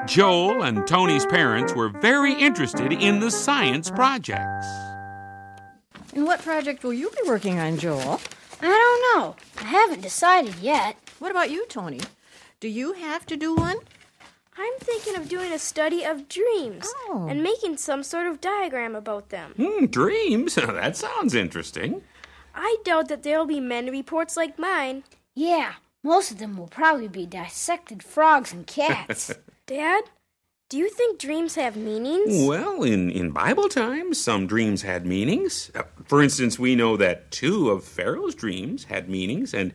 Joel 0.06 0.62
and 0.62 0.86
Tony's 0.86 1.24
parents 1.26 1.72
were 1.72 1.88
very 1.88 2.34
interested 2.34 2.92
in 2.92 3.20
the 3.20 3.30
science 3.30 3.90
projects. 3.90 4.66
And 6.14 6.24
what 6.26 6.42
project 6.42 6.84
will 6.84 6.92
you 6.92 7.10
be 7.10 7.26
working 7.28 7.58
on, 7.58 7.78
Joel? 7.78 8.20
I 8.60 8.66
don't 8.66 9.20
know. 9.20 9.36
I 9.58 9.64
haven't 9.64 10.02
decided 10.02 10.56
yet. 10.56 10.96
What 11.18 11.30
about 11.30 11.50
you, 11.50 11.66
Tony? 11.66 12.00
Do 12.60 12.68
you 12.68 12.92
have 12.92 13.24
to 13.26 13.36
do 13.36 13.54
one? 13.54 13.78
I'm 14.56 14.72
thinking 14.78 15.16
of 15.16 15.28
doing 15.28 15.52
a 15.52 15.58
study 15.58 16.04
of 16.04 16.28
dreams 16.28 16.86
Oh. 17.08 17.26
and 17.28 17.42
making 17.42 17.76
some 17.78 18.02
sort 18.04 18.26
of 18.26 18.40
diagram 18.40 18.94
about 18.94 19.30
them. 19.30 19.52
Hmm, 19.56 19.86
dreams? 19.86 20.54
that 20.56 20.96
sounds 20.96 21.34
interesting. 21.34 22.02
I 22.54 22.76
doubt 22.84 23.08
that 23.08 23.22
there'll 23.24 23.46
be 23.46 23.58
many 23.58 23.90
reports 23.90 24.36
like 24.36 24.58
mine. 24.58 25.02
Yeah, 25.34 25.72
most 26.04 26.30
of 26.30 26.38
them 26.38 26.56
will 26.56 26.68
probably 26.68 27.08
be 27.08 27.26
dissected 27.26 28.02
frogs 28.02 28.52
and 28.52 28.66
cats. 28.66 29.32
Dad, 29.66 30.04
do 30.68 30.76
you 30.76 30.90
think 30.90 31.18
dreams 31.18 31.54
have 31.54 31.74
meanings? 31.76 32.46
Well, 32.46 32.82
in, 32.82 33.10
in 33.10 33.30
Bible 33.30 33.68
times, 33.70 34.20
some 34.20 34.46
dreams 34.46 34.82
had 34.82 35.06
meanings. 35.06 35.70
Uh, 35.74 35.84
for 36.04 36.22
instance, 36.22 36.58
we 36.58 36.74
know 36.74 36.98
that 36.98 37.30
two 37.30 37.70
of 37.70 37.82
Pharaoh's 37.84 38.34
dreams 38.34 38.84
had 38.84 39.08
meanings, 39.08 39.54
and, 39.54 39.72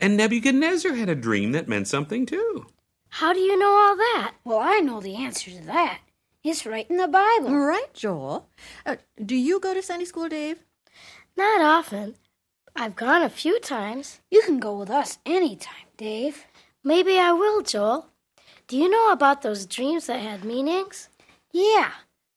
and 0.00 0.16
Nebuchadnezzar 0.16 0.94
had 0.94 1.10
a 1.10 1.14
dream 1.14 1.52
that 1.52 1.68
meant 1.68 1.86
something 1.86 2.24
too. 2.24 2.66
How 3.08 3.34
do 3.34 3.40
you 3.40 3.58
know 3.58 3.70
all 3.70 3.96
that? 3.96 4.34
well, 4.44 4.58
I 4.58 4.78
know 4.80 5.00
the 5.00 5.16
answer 5.16 5.50
to 5.50 5.66
that. 5.66 6.00
It's 6.42 6.64
right 6.64 6.88
in 6.88 6.96
the 6.96 7.08
Bible. 7.08 7.54
Right, 7.54 7.92
Joel. 7.92 8.48
Uh, 8.86 8.96
do 9.22 9.34
you 9.34 9.60
go 9.60 9.74
to 9.74 9.82
Sunday 9.82 10.04
school, 10.06 10.28
Dave? 10.28 10.60
Not 11.36 11.60
often. 11.60 12.14
I've 12.74 12.96
gone 12.96 13.22
a 13.22 13.28
few 13.28 13.58
times. 13.60 14.20
You 14.30 14.42
can 14.42 14.60
go 14.60 14.78
with 14.78 14.90
us 14.90 15.18
anytime, 15.26 15.86
Dave. 15.96 16.46
Maybe 16.84 17.18
I 17.18 17.32
will, 17.32 17.62
Joel. 17.62 18.08
Do 18.68 18.76
you 18.76 18.88
know 18.88 19.12
about 19.12 19.42
those 19.42 19.64
dreams 19.64 20.06
that 20.06 20.18
had 20.18 20.44
meanings? 20.44 21.08
Yeah, 21.52 21.92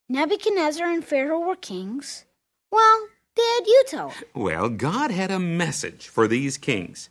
Nebuchadnezzar 0.08 0.86
and 0.86 1.04
Pharaoh 1.04 1.40
were 1.40 1.56
kings. 1.56 2.24
Well, 2.70 3.08
Dad, 3.34 3.66
you 3.66 3.82
tell 3.88 4.10
'em. 4.10 4.24
Well, 4.32 4.68
God 4.68 5.10
had 5.10 5.32
a 5.32 5.40
message 5.40 6.06
for 6.06 6.28
these 6.28 6.56
kings, 6.56 7.08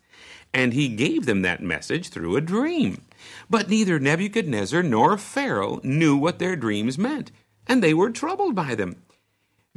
and 0.53 0.74
he 0.74 0.88
gave 0.88 1.26
them 1.26 1.41
that 1.41 1.61
message 1.61 2.09
through 2.09 2.38
a 2.38 2.41
dream. 2.41 3.05
But 3.49 3.70
neither 3.70 3.99
Nebuchadnezzar 3.99 4.84
nor 4.84 5.17
Pharaoh 5.17 5.82
knew 5.84 6.15
what 6.15 6.39
their 6.39 6.55
dreams 6.55 6.97
meant, 6.97 7.34
and 7.67 7.84
they 7.84 7.93
were 7.93 8.11
troubled 8.11 8.55
by 8.55 8.74
them. 8.74 9.03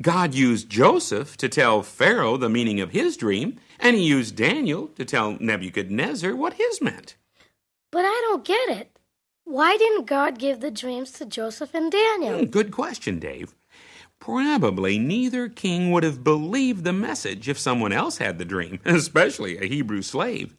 God 0.00 0.34
used 0.34 0.70
Joseph 0.70 1.36
to 1.38 1.48
tell 1.48 1.82
Pharaoh 1.82 2.36
the 2.36 2.48
meaning 2.48 2.80
of 2.80 2.92
his 2.92 3.16
dream, 3.16 3.58
and 3.80 3.96
he 3.96 4.04
used 4.04 4.36
Daniel 4.36 4.86
to 4.94 5.04
tell 5.04 5.36
Nebuchadnezzar 5.40 6.36
what 6.36 6.54
his 6.54 6.80
meant. 6.80 7.16
But 7.90 8.04
I 8.04 8.20
don't 8.28 8.44
get 8.44 8.68
it. 8.68 8.91
Why 9.44 9.76
didn't 9.76 10.06
God 10.06 10.38
give 10.38 10.60
the 10.60 10.70
dreams 10.70 11.12
to 11.12 11.26
Joseph 11.26 11.74
and 11.74 11.90
Daniel? 11.90 12.38
Hmm, 12.38 12.44
Good 12.46 12.70
question, 12.70 13.18
Dave. 13.18 13.54
Probably 14.20 14.98
neither 14.98 15.48
king 15.48 15.90
would 15.90 16.04
have 16.04 16.22
believed 16.22 16.84
the 16.84 16.92
message 16.92 17.48
if 17.48 17.58
someone 17.58 17.92
else 17.92 18.18
had 18.18 18.38
the 18.38 18.44
dream, 18.44 18.78
especially 18.84 19.58
a 19.58 19.66
Hebrew 19.66 20.02
slave. 20.02 20.54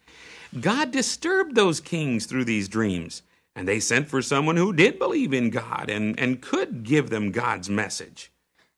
God 0.59 0.91
disturbed 0.91 1.55
those 1.55 1.79
kings 1.79 2.25
through 2.25 2.43
these 2.45 2.67
dreams, 2.67 3.23
and 3.55 3.67
they 3.67 3.79
sent 3.79 4.09
for 4.09 4.21
someone 4.21 4.57
who 4.57 4.73
did 4.73 4.99
believe 4.99 5.33
in 5.33 5.49
God 5.49 5.89
and, 5.89 6.19
and 6.19 6.41
could 6.41 6.83
give 6.83 7.09
them 7.09 7.31
God's 7.31 7.69
message. 7.69 8.31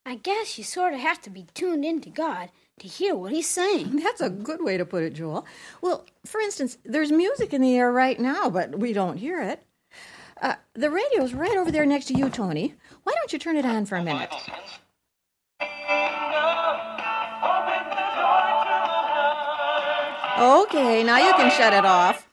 I 0.06 0.16
guess 0.16 0.58
you 0.60 0.64
sort 0.64 0.94
of 0.94 1.00
have 1.00 1.20
to 1.24 1.32
be 1.32 1.48
tuned 1.56 1.84
into 1.84 2.12
God 2.12 2.50
to 2.80 2.88
hear 2.88 3.16
what 3.16 3.32
He's 3.32 3.50
saying. 3.50 3.96
That's 4.04 4.22
a 4.22 4.30
good 4.30 4.64
way 4.64 4.78
to 4.78 4.86
put 4.86 5.02
it, 5.04 5.14
Joel. 5.16 5.48
Well, 5.82 6.06
for 6.26 6.40
instance, 6.40 6.78
there's 6.86 7.12
music 7.12 7.54
in 7.54 7.62
the 7.62 7.76
air 7.76 7.92
right 7.92 8.20
now, 8.20 8.52
but 8.52 8.78
we 8.78 8.94
don't 8.94 9.18
hear 9.18 9.42
it. 9.42 9.64
Uh, 10.42 10.56
the 10.74 10.90
radio's 10.90 11.34
right 11.34 11.58
over 11.58 11.72
there 11.72 11.86
next 11.86 12.06
to 12.06 12.14
you, 12.14 12.30
Tony. 12.30 12.76
Why 13.04 13.14
don't 13.16 13.32
you 13.32 13.40
turn 13.40 13.56
it 13.56 13.66
on 13.66 13.86
for 13.86 13.96
a 13.96 14.04
minute? 14.04 14.34
Okay, 20.38 21.04
now 21.04 21.18
you 21.18 21.34
can 21.36 21.50
shut 21.52 21.74
it 21.74 21.86
off. 21.86 22.28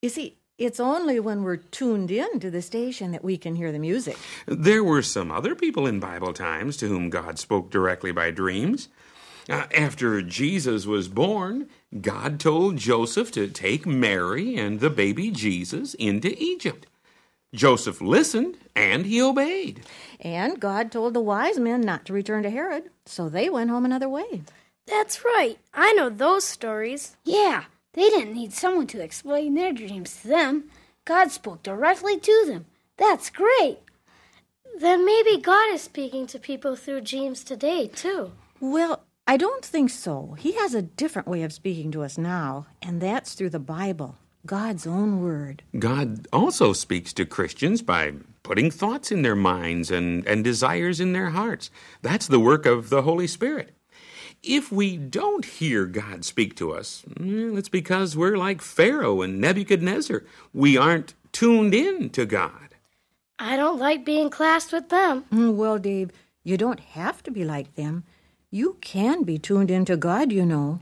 You 0.00 0.08
see, 0.08 0.38
it's 0.56 0.80
only 0.80 1.20
when 1.20 1.42
we're 1.42 1.56
tuned 1.56 2.10
in 2.10 2.40
to 2.40 2.50
the 2.50 2.62
station 2.62 3.12
that 3.12 3.22
we 3.22 3.36
can 3.36 3.54
hear 3.56 3.70
the 3.70 3.78
music. 3.78 4.16
There 4.46 4.82
were 4.82 5.02
some 5.02 5.30
other 5.30 5.54
people 5.54 5.86
in 5.86 6.00
Bible 6.00 6.32
times 6.32 6.76
to 6.78 6.88
whom 6.88 7.10
God 7.10 7.38
spoke 7.38 7.70
directly 7.70 8.12
by 8.12 8.30
dreams. 8.30 8.88
Uh, 9.48 9.66
after 9.76 10.22
Jesus 10.22 10.86
was 10.86 11.08
born, 11.08 11.68
God 12.00 12.40
told 12.40 12.76
Joseph 12.76 13.30
to 13.32 13.48
take 13.48 13.86
Mary 13.86 14.56
and 14.56 14.80
the 14.80 14.90
baby 14.90 15.30
Jesus 15.30 15.94
into 15.94 16.34
Egypt. 16.42 16.86
Joseph 17.54 18.00
listened 18.00 18.56
and 18.74 19.06
he 19.06 19.22
obeyed. 19.22 19.80
And 20.18 20.58
God 20.58 20.90
told 20.90 21.14
the 21.14 21.20
wise 21.20 21.58
men 21.58 21.82
not 21.82 22.04
to 22.06 22.12
return 22.12 22.42
to 22.42 22.50
Herod, 22.50 22.90
so 23.06 23.28
they 23.28 23.48
went 23.48 23.70
home 23.70 23.84
another 23.84 24.08
way. 24.08 24.42
That's 24.86 25.24
right. 25.24 25.58
I 25.72 25.92
know 25.92 26.10
those 26.10 26.44
stories. 26.44 27.16
Yeah, 27.24 27.64
they 27.92 28.08
didn't 28.10 28.34
need 28.34 28.52
someone 28.52 28.86
to 28.88 29.02
explain 29.02 29.54
their 29.54 29.72
dreams 29.72 30.22
to 30.22 30.28
them. 30.28 30.64
God 31.04 31.30
spoke 31.30 31.62
directly 31.62 32.18
to 32.18 32.44
them. 32.46 32.66
That's 32.96 33.30
great. 33.30 33.78
Then 34.78 35.06
maybe 35.06 35.40
God 35.40 35.72
is 35.72 35.82
speaking 35.82 36.26
to 36.28 36.38
people 36.38 36.74
through 36.74 37.02
dreams 37.02 37.44
today, 37.44 37.86
too. 37.86 38.32
Well, 38.58 39.03
I 39.26 39.36
don't 39.36 39.64
think 39.64 39.90
so. 39.90 40.36
He 40.38 40.52
has 40.52 40.74
a 40.74 40.82
different 40.82 41.28
way 41.28 41.42
of 41.42 41.52
speaking 41.52 41.90
to 41.92 42.02
us 42.02 42.18
now, 42.18 42.66
and 42.82 43.00
that's 43.00 43.34
through 43.34 43.50
the 43.50 43.58
Bible, 43.58 44.16
God's 44.44 44.86
own 44.86 45.22
word. 45.22 45.62
God 45.78 46.28
also 46.32 46.74
speaks 46.74 47.12
to 47.14 47.24
Christians 47.24 47.80
by 47.80 48.12
putting 48.42 48.70
thoughts 48.70 49.10
in 49.10 49.22
their 49.22 49.36
minds 49.36 49.90
and, 49.90 50.26
and 50.26 50.44
desires 50.44 51.00
in 51.00 51.14
their 51.14 51.30
hearts. 51.30 51.70
That's 52.02 52.26
the 52.26 52.38
work 52.40 52.66
of 52.66 52.90
the 52.90 53.02
Holy 53.02 53.26
Spirit. 53.26 53.70
If 54.42 54.70
we 54.70 54.98
don't 54.98 55.46
hear 55.46 55.86
God 55.86 56.26
speak 56.26 56.54
to 56.56 56.72
us, 56.72 57.02
it's 57.18 57.70
because 57.70 58.14
we're 58.14 58.36
like 58.36 58.60
Pharaoh 58.60 59.22
and 59.22 59.40
Nebuchadnezzar. 59.40 60.22
We 60.52 60.76
aren't 60.76 61.14
tuned 61.32 61.74
in 61.74 62.10
to 62.10 62.26
God. 62.26 62.74
I 63.38 63.56
don't 63.56 63.78
like 63.78 64.04
being 64.04 64.28
classed 64.28 64.70
with 64.70 64.90
them. 64.90 65.24
Mm, 65.32 65.56
Well, 65.56 65.78
Dave, 65.78 66.10
you 66.44 66.58
don't 66.58 66.80
have 66.80 67.22
to 67.22 67.30
be 67.30 67.42
like 67.42 67.74
them. 67.74 68.04
You 68.54 68.76
can 68.80 69.24
be 69.24 69.36
tuned 69.36 69.68
into 69.68 69.96
God, 69.96 70.30
you 70.30 70.46
know. 70.46 70.78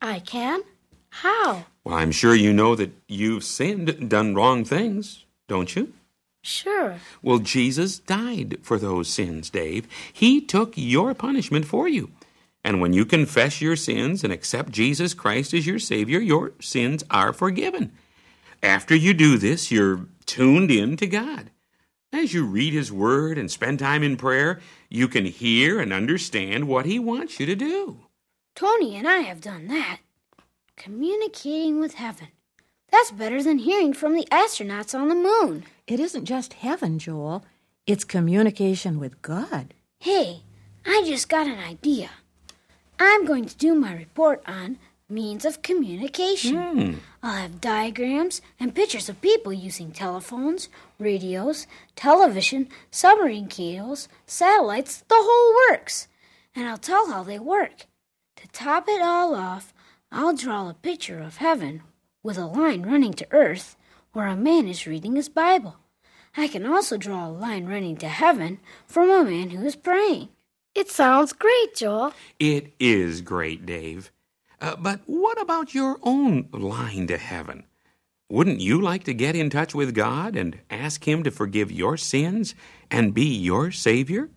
I 0.00 0.20
can? 0.20 0.60
How? 1.08 1.64
Well, 1.82 1.96
I'm 1.96 2.12
sure 2.12 2.36
you 2.36 2.52
know 2.52 2.76
that 2.76 2.92
you've 3.08 3.42
sinned, 3.42 4.08
done 4.08 4.36
wrong 4.36 4.64
things, 4.64 5.24
don't 5.48 5.74
you? 5.74 5.92
Sure. 6.44 7.00
Well, 7.22 7.40
Jesus 7.40 7.98
died 7.98 8.58
for 8.62 8.78
those 8.78 9.08
sins, 9.08 9.50
Dave. 9.50 9.88
He 10.12 10.40
took 10.40 10.74
your 10.76 11.14
punishment 11.14 11.64
for 11.66 11.88
you. 11.88 12.12
And 12.62 12.80
when 12.80 12.92
you 12.92 13.04
confess 13.04 13.60
your 13.60 13.74
sins 13.74 14.22
and 14.22 14.32
accept 14.32 14.70
Jesus 14.70 15.12
Christ 15.12 15.52
as 15.52 15.66
your 15.66 15.80
Savior, 15.80 16.20
your 16.20 16.52
sins 16.60 17.02
are 17.10 17.32
forgiven. 17.32 17.90
After 18.62 18.94
you 18.94 19.12
do 19.14 19.36
this, 19.36 19.72
you're 19.72 20.06
tuned 20.26 20.70
in 20.70 20.96
to 20.98 21.08
God. 21.08 21.50
As 22.12 22.32
you 22.32 22.46
read 22.46 22.72
His 22.72 22.92
Word 22.92 23.36
and 23.36 23.50
spend 23.50 23.80
time 23.80 24.04
in 24.04 24.16
prayer, 24.16 24.60
you 24.88 25.08
can 25.08 25.24
hear 25.24 25.80
and 25.80 25.92
understand 25.92 26.68
what 26.68 26.86
He 26.86 26.98
wants 26.98 27.38
you 27.40 27.46
to 27.46 27.56
do. 27.56 28.00
Tony 28.54 28.96
and 28.96 29.06
I 29.06 29.18
have 29.18 29.40
done 29.40 29.68
that. 29.68 29.98
Communicating 30.76 31.80
with 31.80 31.94
heaven. 31.94 32.28
That's 32.90 33.10
better 33.10 33.42
than 33.42 33.58
hearing 33.58 33.92
from 33.92 34.14
the 34.14 34.26
astronauts 34.30 34.98
on 34.98 35.08
the 35.08 35.14
moon. 35.14 35.64
It 35.86 36.00
isn't 36.00 36.24
just 36.24 36.54
heaven, 36.54 36.98
Joel. 36.98 37.44
It's 37.86 38.04
communication 38.04 38.98
with 38.98 39.20
God. 39.22 39.74
Hey, 40.00 40.42
I 40.84 41.02
just 41.06 41.28
got 41.28 41.46
an 41.46 41.58
idea. 41.58 42.10
I'm 42.98 43.24
going 43.26 43.44
to 43.44 43.56
do 43.56 43.74
my 43.74 43.94
report 43.94 44.42
on 44.46 44.78
means 45.08 45.44
of 45.44 45.62
communication. 45.62 46.56
Hmm. 46.56 46.94
I'll 47.22 47.34
have 47.34 47.60
diagrams 47.60 48.40
and 48.58 48.74
pictures 48.74 49.08
of 49.08 49.20
people 49.20 49.52
using 49.52 49.92
telephones, 49.92 50.68
radios, 50.98 51.66
television, 51.94 52.68
submarine 52.90 53.46
cables, 53.48 54.08
satellites, 54.26 55.04
the 55.08 55.14
whole 55.18 55.70
works. 55.70 56.08
And 56.54 56.68
I'll 56.68 56.78
tell 56.78 57.10
how 57.10 57.22
they 57.22 57.38
work. 57.38 57.86
To 58.36 58.48
top 58.48 58.86
it 58.88 59.00
all 59.00 59.34
off, 59.34 59.72
I'll 60.10 60.34
draw 60.34 60.68
a 60.68 60.74
picture 60.74 61.20
of 61.20 61.36
heaven 61.36 61.82
with 62.22 62.38
a 62.38 62.46
line 62.46 62.82
running 62.82 63.14
to 63.14 63.26
earth 63.30 63.76
where 64.12 64.26
a 64.26 64.36
man 64.36 64.66
is 64.66 64.86
reading 64.86 65.16
his 65.16 65.28
Bible. 65.28 65.76
I 66.36 66.48
can 66.48 66.66
also 66.66 66.96
draw 66.96 67.26
a 67.26 67.30
line 67.30 67.66
running 67.66 67.96
to 67.98 68.08
heaven 68.08 68.58
from 68.86 69.10
a 69.10 69.24
man 69.24 69.50
who 69.50 69.64
is 69.64 69.76
praying. 69.76 70.28
It 70.74 70.90
sounds 70.90 71.32
great, 71.32 71.74
Joel. 71.74 72.12
It 72.38 72.74
is 72.78 73.22
great, 73.22 73.64
Dave. 73.64 74.10
Uh, 74.60 74.76
but 74.76 75.00
what 75.06 75.40
about 75.40 75.74
your 75.74 75.98
own 76.02 76.48
line 76.52 77.06
to 77.08 77.18
heaven? 77.18 77.64
Wouldn't 78.28 78.60
you 78.60 78.80
like 78.80 79.04
to 79.04 79.14
get 79.14 79.36
in 79.36 79.50
touch 79.50 79.74
with 79.74 79.94
God 79.94 80.34
and 80.34 80.58
ask 80.68 81.06
Him 81.06 81.22
to 81.22 81.30
forgive 81.30 81.70
your 81.70 81.96
sins 81.96 82.54
and 82.90 83.14
be 83.14 83.26
your 83.26 83.70
Savior? 83.70 84.30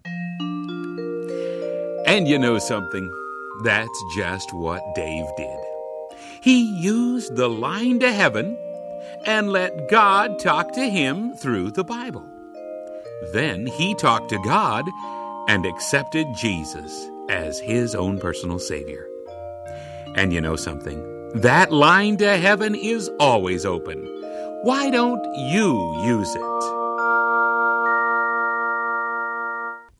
And 2.05 2.27
you 2.27 2.37
know 2.37 2.59
something? 2.59 3.09
That's 3.63 4.03
just 4.15 4.53
what 4.53 4.83
Dave 4.95 5.25
did. 5.37 5.59
He 6.41 6.61
used 6.81 7.35
the 7.35 7.49
line 7.49 7.99
to 7.99 8.11
heaven 8.11 8.57
and 9.25 9.51
let 9.51 9.89
God 9.89 10.39
talk 10.39 10.71
to 10.73 10.89
him 10.89 11.33
through 11.35 11.71
the 11.71 11.83
Bible. 11.83 12.25
Then 13.33 13.65
he 13.65 13.95
talked 13.95 14.29
to 14.29 14.39
God 14.39 14.85
and 15.49 15.65
accepted 15.65 16.27
Jesus 16.35 17.09
as 17.27 17.59
his 17.59 17.95
own 17.95 18.19
personal 18.19 18.59
Savior. 18.59 19.08
And 20.19 20.33
you 20.33 20.41
know 20.41 20.57
something? 20.57 20.99
That 21.33 21.71
line 21.71 22.17
to 22.17 22.35
heaven 22.35 22.75
is 22.75 23.09
always 23.21 23.65
open. 23.65 24.05
Why 24.63 24.89
don't 24.89 25.23
you 25.33 25.95
use 26.03 26.35
it? 26.35 26.41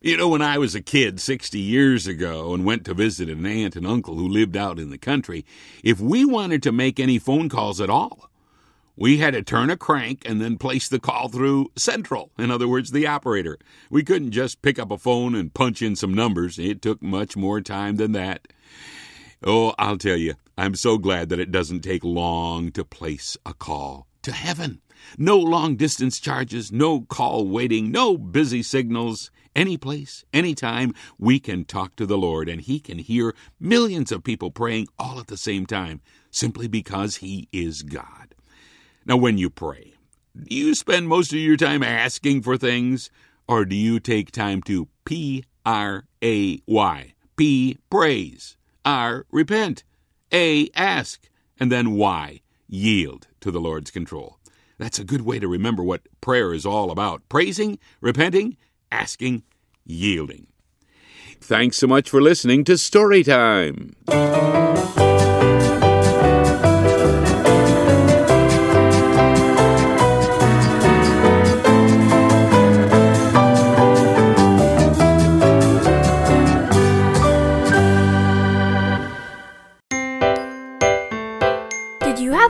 You 0.01 0.17
know, 0.17 0.27
when 0.27 0.41
I 0.41 0.57
was 0.57 0.75
a 0.75 0.81
kid 0.81 1.21
60 1.21 1.57
years 1.57 2.05
ago 2.05 2.53
and 2.53 2.65
went 2.65 2.83
to 2.83 2.93
visit 2.93 3.29
an 3.29 3.45
aunt 3.45 3.77
and 3.77 3.87
uncle 3.87 4.15
who 4.15 4.27
lived 4.27 4.57
out 4.57 4.77
in 4.77 4.89
the 4.89 4.97
country, 4.97 5.45
if 5.85 6.01
we 6.01 6.25
wanted 6.25 6.63
to 6.63 6.73
make 6.73 6.99
any 6.99 7.17
phone 7.17 7.47
calls 7.47 7.79
at 7.79 7.89
all, 7.89 8.29
we 8.97 9.19
had 9.19 9.35
to 9.35 9.41
turn 9.41 9.69
a 9.69 9.77
crank 9.77 10.23
and 10.25 10.41
then 10.41 10.57
place 10.57 10.89
the 10.89 10.99
call 10.99 11.29
through 11.29 11.71
Central, 11.77 12.29
in 12.37 12.51
other 12.51 12.67
words, 12.67 12.91
the 12.91 13.07
operator. 13.07 13.57
We 13.89 14.03
couldn't 14.03 14.31
just 14.31 14.61
pick 14.61 14.79
up 14.79 14.91
a 14.91 14.97
phone 14.97 15.33
and 15.33 15.53
punch 15.53 15.81
in 15.81 15.95
some 15.95 16.13
numbers. 16.13 16.59
It 16.59 16.81
took 16.81 17.01
much 17.01 17.37
more 17.37 17.61
time 17.61 17.95
than 17.95 18.11
that. 18.11 18.49
Oh, 19.41 19.73
I'll 19.79 19.97
tell 19.97 20.17
you, 20.17 20.33
I'm 20.57 20.75
so 20.75 20.97
glad 20.97 21.29
that 21.29 21.39
it 21.39 21.51
doesn't 21.51 21.79
take 21.79 22.03
long 22.03 22.71
to 22.73 22.83
place 22.83 23.37
a 23.45 23.53
call 23.53 24.05
to 24.23 24.33
heaven. 24.33 24.81
No 25.17 25.37
long 25.37 25.77
distance 25.77 26.19
charges, 26.19 26.73
no 26.73 27.01
call 27.01 27.47
waiting, 27.47 27.89
no 27.89 28.17
busy 28.17 28.61
signals. 28.61 29.31
Any 29.55 29.77
place, 29.77 30.25
any 30.33 30.53
time, 30.53 30.93
we 31.17 31.39
can 31.39 31.63
talk 31.63 31.95
to 31.95 32.05
the 32.05 32.17
Lord, 32.17 32.49
and 32.49 32.59
He 32.61 32.81
can 32.81 32.99
hear 32.99 33.33
millions 33.59 34.11
of 34.11 34.25
people 34.25 34.51
praying 34.51 34.87
all 34.99 35.19
at 35.19 35.27
the 35.27 35.37
same 35.37 35.65
time, 35.65 36.01
simply 36.29 36.67
because 36.67 37.17
He 37.17 37.47
is 37.53 37.81
God. 37.81 38.35
Now, 39.05 39.15
when 39.15 39.37
you 39.37 39.49
pray, 39.49 39.93
do 40.35 40.53
you 40.53 40.75
spend 40.75 41.07
most 41.07 41.31
of 41.31 41.39
your 41.39 41.57
time 41.57 41.81
asking 41.81 42.41
for 42.41 42.57
things, 42.57 43.09
or 43.47 43.63
do 43.63 43.75
you 43.75 44.01
take 44.01 44.31
time 44.31 44.61
to 44.63 44.89
P 45.05 45.45
R 45.65 46.05
A 46.21 46.59
Y? 46.67 47.13
P, 47.37 47.77
praise. 47.89 48.57
R, 48.85 49.25
repent. 49.31 49.83
A, 50.33 50.69
ask. 50.75 51.29
And 51.59 51.71
then 51.71 51.91
Y, 51.91 52.41
yield 52.67 53.27
to 53.41 53.51
the 53.51 53.59
Lord's 53.59 53.91
control. 53.91 54.39
That's 54.77 54.99
a 54.99 55.03
good 55.03 55.21
way 55.21 55.39
to 55.39 55.47
remember 55.47 55.83
what 55.83 56.07
prayer 56.21 56.53
is 56.53 56.65
all 56.65 56.89
about 56.89 57.27
praising, 57.29 57.79
repenting, 57.99 58.55
asking, 58.91 59.43
yielding. 59.85 60.47
Thanks 61.41 61.77
so 61.77 61.87
much 61.87 62.09
for 62.09 62.21
listening 62.21 62.63
to 62.65 62.73
Storytime. 62.73 63.95